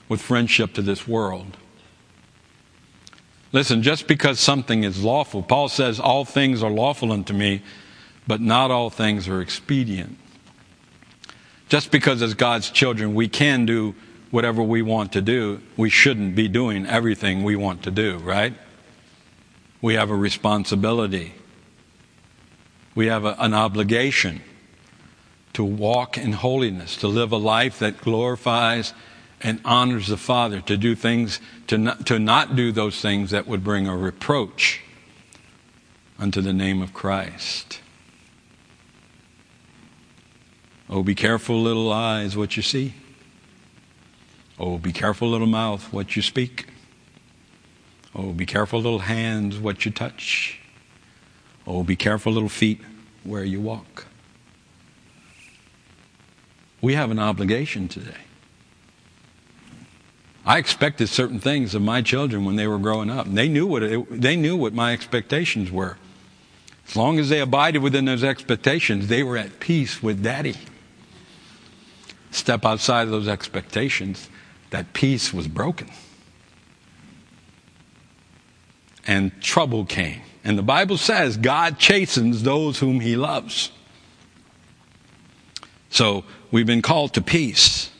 with 0.09 0.23
friendship 0.23 0.73
to 0.73 0.81
this 0.81 1.07
world? 1.07 1.57
Listen, 3.53 3.83
just 3.83 4.07
because 4.07 4.39
something 4.39 4.83
is 4.83 5.03
lawful, 5.03 5.43
Paul 5.43 5.69
says, 5.69 5.99
all 5.99 6.25
things 6.25 6.63
are 6.63 6.71
lawful 6.71 7.11
unto 7.11 7.33
me, 7.33 7.61
but 8.27 8.41
not 8.41 8.71
all 8.71 8.89
things 8.89 9.27
are 9.27 9.41
expedient. 9.41 10.17
Just 11.69 11.91
because 11.91 12.21
as 12.23 12.33
God's 12.33 12.71
children 12.71 13.13
we 13.13 13.27
can 13.27 13.65
do 13.65 13.95
whatever 14.31 14.63
we 14.63 14.81
want 14.81 15.13
to 15.13 15.21
do, 15.21 15.61
we 15.77 15.89
shouldn't 15.89 16.35
be 16.35 16.47
doing 16.47 16.87
everything 16.87 17.43
we 17.43 17.55
want 17.55 17.83
to 17.83 17.91
do, 17.91 18.17
right? 18.17 18.55
We 19.81 19.93
have 19.93 20.09
a 20.09 20.15
responsibility. 20.15 21.35
We 22.95 23.05
have 23.07 23.23
a, 23.23 23.35
an 23.37 23.53
obligation 23.53 24.41
to 25.53 25.63
walk 25.63 26.17
in 26.17 26.31
holiness, 26.31 26.97
to 26.97 27.07
live 27.07 27.31
a 27.31 27.37
life 27.37 27.77
that 27.79 28.01
glorifies 28.01 28.93
and 29.43 29.59
honors 29.65 30.07
the 30.07 30.17
Father, 30.17 30.61
to 30.61 30.77
do 30.77 30.95
things, 30.95 31.41
to 31.67 31.77
not, 31.77 32.05
to 32.05 32.17
not 32.17 32.55
do 32.55 32.71
those 32.71 33.01
things 33.01 33.31
that 33.31 33.45
would 33.45 33.63
bring 33.63 33.87
a 33.87 33.95
reproach 33.95 34.81
unto 36.17 36.39
the 36.39 36.53
name 36.53 36.81
of 36.81 36.93
Christ. 36.93 37.81
Oh, 40.89 41.03
be 41.03 41.15
careful, 41.15 41.61
little 41.61 41.91
eyes, 41.91 42.37
what 42.37 42.55
you 42.55 42.63
see. 42.63 42.93
Oh, 44.59 44.77
be 44.77 44.93
careful, 44.93 45.29
little 45.29 45.47
mouth, 45.47 45.91
what 45.91 46.15
you 46.15 46.21
speak. 46.21 46.67
Oh, 48.15 48.31
be 48.31 48.45
careful, 48.45 48.79
little 48.79 48.99
hands, 48.99 49.59
what 49.59 49.85
you 49.85 49.91
touch. 49.91 50.59
Oh, 51.65 51.83
be 51.83 51.95
careful, 51.95 52.31
little 52.31 52.49
feet, 52.49 52.79
where 53.23 53.43
you 53.43 53.59
walk. 53.59 54.05
We 56.81 56.93
have 56.93 57.11
an 57.11 57.19
obligation 57.19 57.87
today. 57.87 58.22
I 60.45 60.57
expected 60.57 61.07
certain 61.07 61.39
things 61.39 61.73
of 61.73 61.81
my 61.81 62.01
children 62.01 62.43
when 62.43 62.57
they 62.57 62.67
were 62.67 62.77
growing 62.77 63.09
up. 63.09 63.27
They 63.27 63.47
knew 63.47 63.65
what 63.65 63.83
it, 63.83 64.21
they 64.21 64.35
knew 64.35 64.57
what 64.57 64.73
my 64.73 64.91
expectations 64.91 65.71
were. 65.71 65.97
As 66.87 66.97
long 66.97 67.17
as 67.17 67.29
they 67.29 67.39
abided 67.39 67.81
within 67.81 68.05
those 68.05 68.23
expectations, 68.23 69.07
they 69.07 69.23
were 69.23 69.37
at 69.37 69.59
peace 69.59 70.03
with 70.03 70.21
Daddy. 70.21 70.55
Step 72.31 72.65
outside 72.65 73.03
of 73.03 73.11
those 73.11 73.27
expectations, 73.27 74.29
that 74.71 74.91
peace 74.91 75.33
was 75.33 75.47
broken. 75.47 75.89
And 79.07 79.31
trouble 79.41 79.85
came. 79.85 80.21
And 80.43 80.57
the 80.57 80.63
Bible 80.63 80.97
says 80.97 81.37
God 81.37 81.79
chastens 81.79 82.43
those 82.43 82.79
whom 82.79 82.99
he 82.99 83.15
loves. 83.15 83.71
So 85.89 86.25
we've 86.51 86.65
been 86.65 86.81
called 86.81 87.13
to 87.13 87.21
peace. 87.21 87.91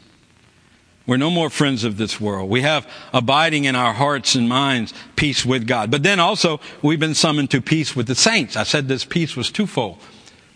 We're 1.06 1.18
no 1.18 1.30
more 1.30 1.50
friends 1.50 1.84
of 1.84 1.98
this 1.98 2.22
world. 2.22 2.50
We 2.50 2.62
have 2.62 2.90
abiding 3.12 3.66
in 3.66 3.76
our 3.76 3.94
hearts 3.94 4.36
and 4.36 4.48
minds 4.48 4.94
peace 5.18 5.46
with 5.46 5.68
God. 5.68 5.92
But 5.92 6.04
then 6.04 6.20
also, 6.20 6.62
we've 6.82 7.00
been 7.00 7.14
summoned 7.14 7.52
to 7.52 7.62
peace 7.62 7.96
with 7.96 8.08
the 8.08 8.16
saints. 8.16 8.56
I 8.56 8.64
said 8.64 8.88
this 8.88 9.04
peace 9.04 9.36
was 9.36 9.52
twofold. 9.52 10.00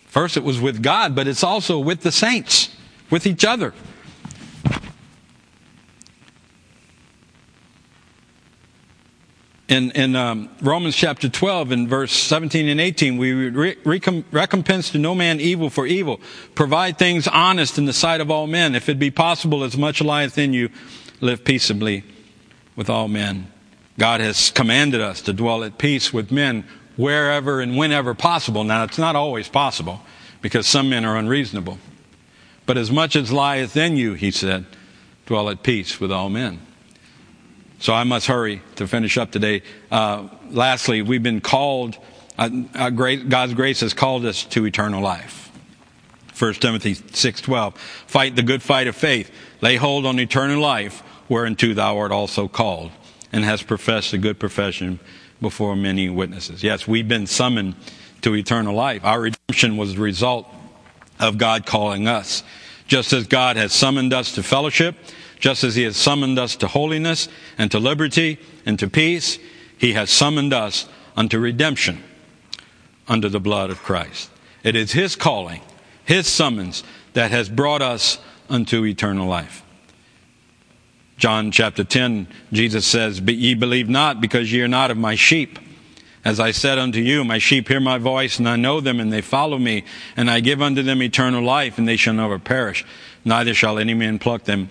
First, 0.06 0.38
it 0.38 0.44
was 0.44 0.60
with 0.60 0.82
God, 0.82 1.16
but 1.16 1.28
it's 1.28 1.44
also 1.44 1.80
with 1.80 2.02
the 2.02 2.14
saints, 2.14 2.74
with 3.10 3.28
each 3.28 3.44
other. 3.44 3.74
In, 9.68 9.92
in 9.92 10.16
um, 10.16 10.50
Romans 10.62 10.96
chapter 10.96 11.28
12, 11.28 11.74
in 11.74 11.88
verse 11.90 12.14
17 12.14 12.70
and 12.70 12.80
18, 12.80 13.18
we 13.18 13.34
re- 13.50 13.76
recompense 14.32 14.92
to 14.92 14.98
no 14.98 15.14
man 15.14 15.42
evil 15.42 15.70
for 15.70 15.86
evil. 15.86 16.22
Provide 16.56 16.98
things 16.98 17.28
honest 17.28 17.78
in 17.78 17.86
the 17.86 17.94
sight 17.94 18.22
of 18.22 18.32
all 18.32 18.48
men. 18.48 18.76
If 18.76 18.88
it 18.88 18.98
be 18.98 19.12
possible, 19.12 19.66
as 19.66 19.78
much 19.78 20.02
lieth 20.02 20.38
in 20.38 20.54
you, 20.54 20.70
live 21.20 21.44
peaceably 21.44 22.06
with 22.78 22.90
all 22.90 23.10
men. 23.10 23.52
God 24.00 24.22
has 24.22 24.52
commanded 24.52 25.02
us 25.02 25.22
to 25.24 25.34
dwell 25.34 25.64
at 25.64 25.78
peace 25.78 26.14
with 26.14 26.32
men 26.32 26.64
wherever 26.96 27.60
and 27.60 27.76
whenever 27.76 28.14
possible. 28.14 28.64
Now, 28.64 28.84
it's 28.84 28.98
not 28.98 29.18
always 29.18 29.50
possible 29.50 30.02
because 30.42 30.66
some 30.66 30.90
men 30.90 31.04
are 31.04 31.18
unreasonable. 31.18 31.78
But 32.66 32.78
as 32.78 32.90
much 32.90 33.18
as 33.18 33.34
lieth 33.34 33.76
in 33.76 33.98
you, 33.98 34.14
he 34.14 34.32
said, 34.32 34.66
dwell 35.26 35.50
at 35.50 35.64
peace 35.64 36.00
with 36.00 36.12
all 36.12 36.30
men. 36.30 36.62
So 37.80 37.94
I 37.94 38.04
must 38.04 38.28
hurry 38.28 38.62
to 38.76 38.88
finish 38.88 39.18
up 39.18 39.32
today. 39.32 39.62
Uh, 39.92 40.28
lastly, 40.50 41.02
we've 41.02 41.24
been 41.24 41.42
called, 41.42 41.98
uh, 42.38 42.50
uh, 42.74 42.90
great, 42.90 43.30
God's 43.30 43.54
grace 43.54 43.82
has 43.82 43.94
called 43.94 44.26
us 44.26 44.44
to 44.46 44.66
eternal 44.66 45.02
life. 45.02 45.52
1 46.38 46.54
Timothy 46.56 46.96
6.12, 46.96 47.76
fight 47.78 48.36
the 48.36 48.44
good 48.44 48.62
fight 48.62 48.88
of 48.88 48.96
faith. 48.96 49.32
Lay 49.62 49.76
hold 49.76 50.06
on 50.06 50.20
eternal 50.20 50.60
life, 50.60 51.02
whereunto 51.30 51.74
thou 51.74 51.98
art 51.98 52.12
also 52.12 52.48
called, 52.48 52.92
and 53.32 53.44
hast 53.44 53.68
professed 53.68 54.14
a 54.14 54.18
good 54.18 54.40
profession 54.40 55.00
before 55.42 55.76
many 55.76 56.10
witnesses. 56.10 56.64
Yes, 56.64 56.88
we've 56.88 57.08
been 57.08 57.28
summoned 57.28 57.76
to 58.22 58.36
eternal 58.36 58.76
life. 58.76 59.04
Our 59.04 59.22
redemption 59.22 59.78
was 59.78 59.96
the 59.96 60.02
result 60.02 60.48
of 61.20 61.38
God 61.38 61.66
calling 61.66 62.08
us. 62.08 62.44
Just 62.88 63.14
as 63.14 63.28
God 63.28 63.58
has 63.58 63.74
summoned 63.74 64.14
us 64.14 64.34
to 64.36 64.44
fellowship, 64.44 64.96
just 65.40 65.64
as 65.64 65.76
he 65.76 65.84
has 65.84 65.98
summoned 65.98 66.40
us 66.40 66.56
to 66.58 66.68
holiness 66.68 67.28
and 67.58 67.70
to 67.72 67.80
liberty 67.80 68.40
and 68.66 68.78
to 68.80 68.88
peace, 68.88 69.40
he 69.78 69.94
has 69.94 70.10
summoned 70.10 70.54
us 70.54 70.88
unto 71.16 71.40
redemption 71.40 72.04
under 73.08 73.30
the 73.30 73.40
blood 73.40 73.70
of 73.70 73.80
Christ. 73.80 74.30
It 74.64 74.76
is 74.76 74.92
his 74.92 75.16
calling, 75.16 75.62
his 76.04 76.28
summons 76.28 76.84
that 77.14 77.32
has 77.32 77.50
brought 77.50 77.82
us 77.82 78.20
unto 78.50 78.86
eternal 78.86 79.28
life. 79.28 79.64
John 81.18 81.52
chapter 81.52 81.84
10, 81.84 82.28
Jesus 82.52 82.86
says, 82.86 83.20
But 83.20 83.36
ye 83.36 83.56
believe 83.56 83.90
not, 83.90 84.22
because 84.22 84.52
ye 84.52 84.62
are 84.62 84.68
not 84.68 84.92
of 84.92 84.98
my 84.98 85.16
sheep. 85.16 85.58
As 86.24 86.40
I 86.40 86.52
said 86.52 86.78
unto 86.78 87.00
you, 87.00 87.24
my 87.24 87.38
sheep 87.38 87.70
hear 87.70 87.80
my 87.80 87.98
voice, 87.98 88.38
and 88.38 88.48
I 88.48 88.56
know 88.56 88.82
them, 88.82 89.00
and 89.00 89.12
they 89.12 89.22
follow 89.22 89.58
me, 89.58 89.84
and 90.16 90.30
I 90.30 90.42
give 90.42 90.62
unto 90.62 90.84
them 90.84 91.02
eternal 91.02 91.42
life, 91.42 91.78
and 91.78 91.88
they 91.88 91.96
shall 91.96 92.14
never 92.14 92.38
perish, 92.38 92.86
neither 93.26 93.54
shall 93.54 93.80
any 93.80 93.94
man 93.94 94.20
pluck 94.20 94.44
them 94.44 94.70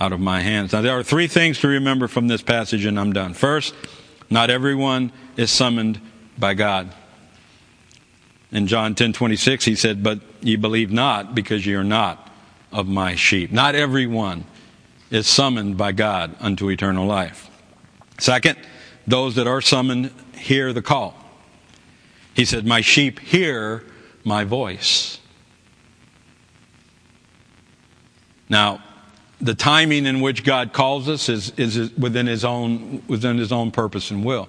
out 0.00 0.12
of 0.12 0.18
my 0.18 0.40
hands. 0.40 0.72
Now, 0.72 0.80
there 0.80 0.98
are 0.98 1.02
three 1.02 1.26
things 1.28 1.60
to 1.60 1.68
remember 1.68 2.08
from 2.08 2.26
this 2.26 2.40
passage, 2.40 2.86
and 2.86 2.98
I'm 2.98 3.12
done. 3.12 3.34
First, 3.34 3.74
not 4.30 4.48
everyone 4.48 5.12
is 5.36 5.52
summoned 5.52 6.00
by 6.38 6.54
God. 6.54 6.92
In 8.50 8.66
John 8.66 8.94
10 8.94 9.12
26, 9.12 9.64
he 9.64 9.76
said, 9.76 10.02
But 10.02 10.20
ye 10.40 10.56
believe 10.56 10.90
not, 10.90 11.34
because 11.34 11.66
ye 11.66 11.74
are 11.74 11.84
not 11.84 12.30
of 12.72 12.88
my 12.88 13.14
sheep. 13.14 13.52
Not 13.52 13.74
everyone 13.74 14.44
is 15.10 15.26
summoned 15.26 15.76
by 15.76 15.92
God 15.92 16.34
unto 16.40 16.70
eternal 16.70 17.06
life. 17.06 17.48
Second, 18.18 18.58
those 19.06 19.34
that 19.34 19.46
are 19.46 19.60
summoned 19.60 20.12
hear 20.34 20.72
the 20.72 20.82
call. 20.82 21.14
He 22.34 22.44
said, 22.44 22.64
My 22.64 22.80
sheep 22.80 23.18
hear 23.18 23.84
my 24.24 24.44
voice. 24.44 25.18
Now, 28.48 28.82
the 29.40 29.54
timing 29.54 30.06
in 30.06 30.20
which 30.20 30.44
God 30.44 30.72
calls 30.72 31.08
us 31.08 31.28
is, 31.28 31.50
is 31.56 31.96
within 31.96 32.26
his 32.26 32.44
own 32.44 33.02
within 33.06 33.38
his 33.38 33.52
own 33.52 33.70
purpose 33.70 34.10
and 34.10 34.24
will. 34.24 34.48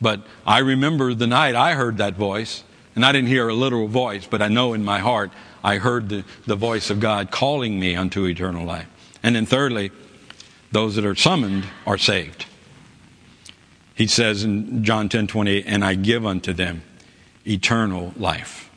But 0.00 0.22
I 0.46 0.58
remember 0.58 1.14
the 1.14 1.26
night 1.26 1.54
I 1.54 1.74
heard 1.74 1.96
that 1.98 2.14
voice, 2.14 2.62
and 2.94 3.04
I 3.04 3.12
didn't 3.12 3.28
hear 3.28 3.48
a 3.48 3.54
literal 3.54 3.88
voice, 3.88 4.26
but 4.26 4.40
I 4.40 4.48
know 4.48 4.72
in 4.74 4.84
my 4.84 5.00
heart 5.00 5.32
I 5.64 5.76
heard 5.78 6.08
the, 6.08 6.24
the 6.46 6.56
voice 6.56 6.90
of 6.90 7.00
God 7.00 7.30
calling 7.30 7.80
me 7.80 7.96
unto 7.96 8.24
eternal 8.26 8.64
life. 8.64 8.86
And 9.22 9.34
then 9.34 9.46
thirdly, 9.46 9.90
Those 10.70 10.94
that 10.96 11.04
are 11.04 11.16
summoned 11.16 11.64
are 11.86 11.98
saved. 11.98 12.46
He 13.94 14.06
says 14.06 14.44
in 14.44 14.84
John 14.84 15.08
10 15.08 15.26
28, 15.26 15.64
and 15.66 15.84
I 15.84 15.94
give 15.94 16.24
unto 16.24 16.52
them 16.52 16.82
eternal 17.44 18.12
life. 18.16 18.70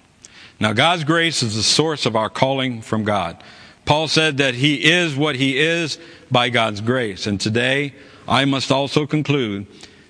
Now, 0.60 0.74
God's 0.74 1.04
grace 1.04 1.44
is 1.44 1.56
the 1.56 1.64
source 1.64 2.06
of 2.06 2.16
our 2.16 2.30
calling 2.30 2.82
from 2.82 3.04
God. 3.04 3.44
Paul 3.86 4.08
said 4.08 4.38
that 4.38 4.56
he 4.56 4.76
is 4.92 5.16
what 5.16 5.36
he 5.36 5.58
is 5.58 5.98
by 6.30 6.50
God's 6.50 6.82
grace. 6.82 7.28
And 7.28 7.40
today, 7.40 7.94
I 8.28 8.46
must 8.46 8.72
also 8.72 9.06
conclude 9.06 9.68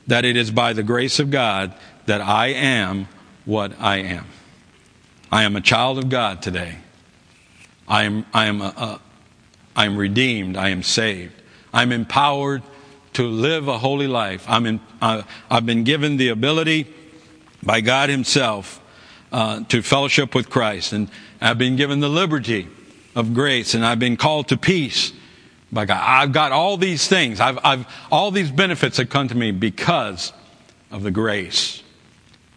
that 0.07 0.25
it 0.25 0.35
is 0.35 0.51
by 0.51 0.73
the 0.73 0.83
grace 0.83 1.19
of 1.19 1.31
God 1.31 1.73
that 2.05 2.21
I 2.21 2.47
am 2.47 3.07
what 3.45 3.79
I 3.79 3.97
am. 3.97 4.25
I 5.31 5.43
am 5.43 5.55
a 5.55 5.61
child 5.61 5.97
of 5.97 6.09
God 6.09 6.41
today. 6.41 6.75
I 7.87 8.03
am, 8.03 8.25
I 8.33 8.45
am, 8.45 8.61
a, 8.61 8.65
a, 8.65 9.01
I 9.75 9.85
am 9.85 9.97
redeemed. 9.97 10.57
I 10.57 10.69
am 10.69 10.83
saved. 10.83 11.33
I'm 11.73 11.91
empowered 11.91 12.63
to 13.13 13.27
live 13.27 13.67
a 13.67 13.77
holy 13.77 14.07
life. 14.07 14.45
I'm 14.47 14.65
in, 14.65 14.79
uh, 15.01 15.23
I've 15.49 15.65
been 15.65 15.83
given 15.83 16.17
the 16.17 16.29
ability 16.29 16.87
by 17.63 17.81
God 17.81 18.09
Himself 18.09 18.81
uh, 19.31 19.63
to 19.65 19.81
fellowship 19.81 20.35
with 20.35 20.49
Christ, 20.49 20.93
and 20.93 21.09
I've 21.39 21.57
been 21.57 21.75
given 21.75 21.99
the 21.99 22.09
liberty 22.09 22.67
of 23.15 23.33
grace, 23.33 23.73
and 23.73 23.85
I've 23.85 23.99
been 23.99 24.17
called 24.17 24.49
to 24.49 24.57
peace 24.57 25.13
by 25.71 25.85
God. 25.85 26.01
I've 26.01 26.31
got 26.31 26.51
all 26.51 26.77
these 26.77 27.07
things. 27.07 27.39
I've, 27.39 27.59
I've 27.63 27.85
all 28.11 28.31
these 28.31 28.51
benefits 28.51 28.97
that 28.97 29.09
come 29.09 29.27
to 29.27 29.35
me 29.35 29.51
because 29.51 30.33
of 30.91 31.03
the 31.03 31.11
grace 31.11 31.83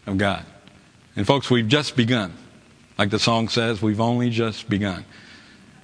of 0.07 0.19
God. 0.19 0.45
And 1.17 1.27
folks, 1.27 1.51
we've 1.51 1.69
just 1.69 1.97
begun. 1.97 2.33
Like 2.99 3.11
the 3.11 3.19
song 3.19 3.49
says, 3.49 3.83
we've 3.83 4.01
only 4.01 4.31
just 4.31 4.69
begun. 4.69 5.05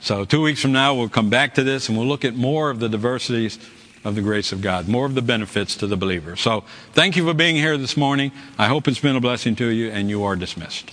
So 0.00 0.24
two 0.24 0.42
weeks 0.42 0.62
from 0.62 0.72
now, 0.72 0.94
we'll 0.94 1.08
come 1.08 1.30
back 1.30 1.54
to 1.54 1.62
this 1.62 1.88
and 1.88 1.98
we'll 1.98 2.06
look 2.06 2.24
at 2.24 2.34
more 2.34 2.70
of 2.70 2.80
the 2.80 2.88
diversities 2.88 3.58
of 4.02 4.14
the 4.14 4.22
grace 4.22 4.50
of 4.52 4.62
God, 4.62 4.88
more 4.88 5.04
of 5.04 5.14
the 5.14 5.22
benefits 5.22 5.76
to 5.76 5.86
the 5.86 5.96
believer. 5.96 6.36
So 6.36 6.64
thank 6.92 7.16
you 7.16 7.26
for 7.26 7.34
being 7.34 7.56
here 7.56 7.76
this 7.76 7.96
morning. 7.96 8.32
I 8.58 8.66
hope 8.66 8.88
it's 8.88 8.98
been 8.98 9.16
a 9.16 9.20
blessing 9.20 9.56
to 9.56 9.66
you 9.66 9.90
and 9.90 10.08
you 10.08 10.24
are 10.24 10.36
dismissed. 10.36 10.92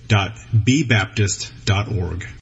www.bbaptist.org. 0.11 2.40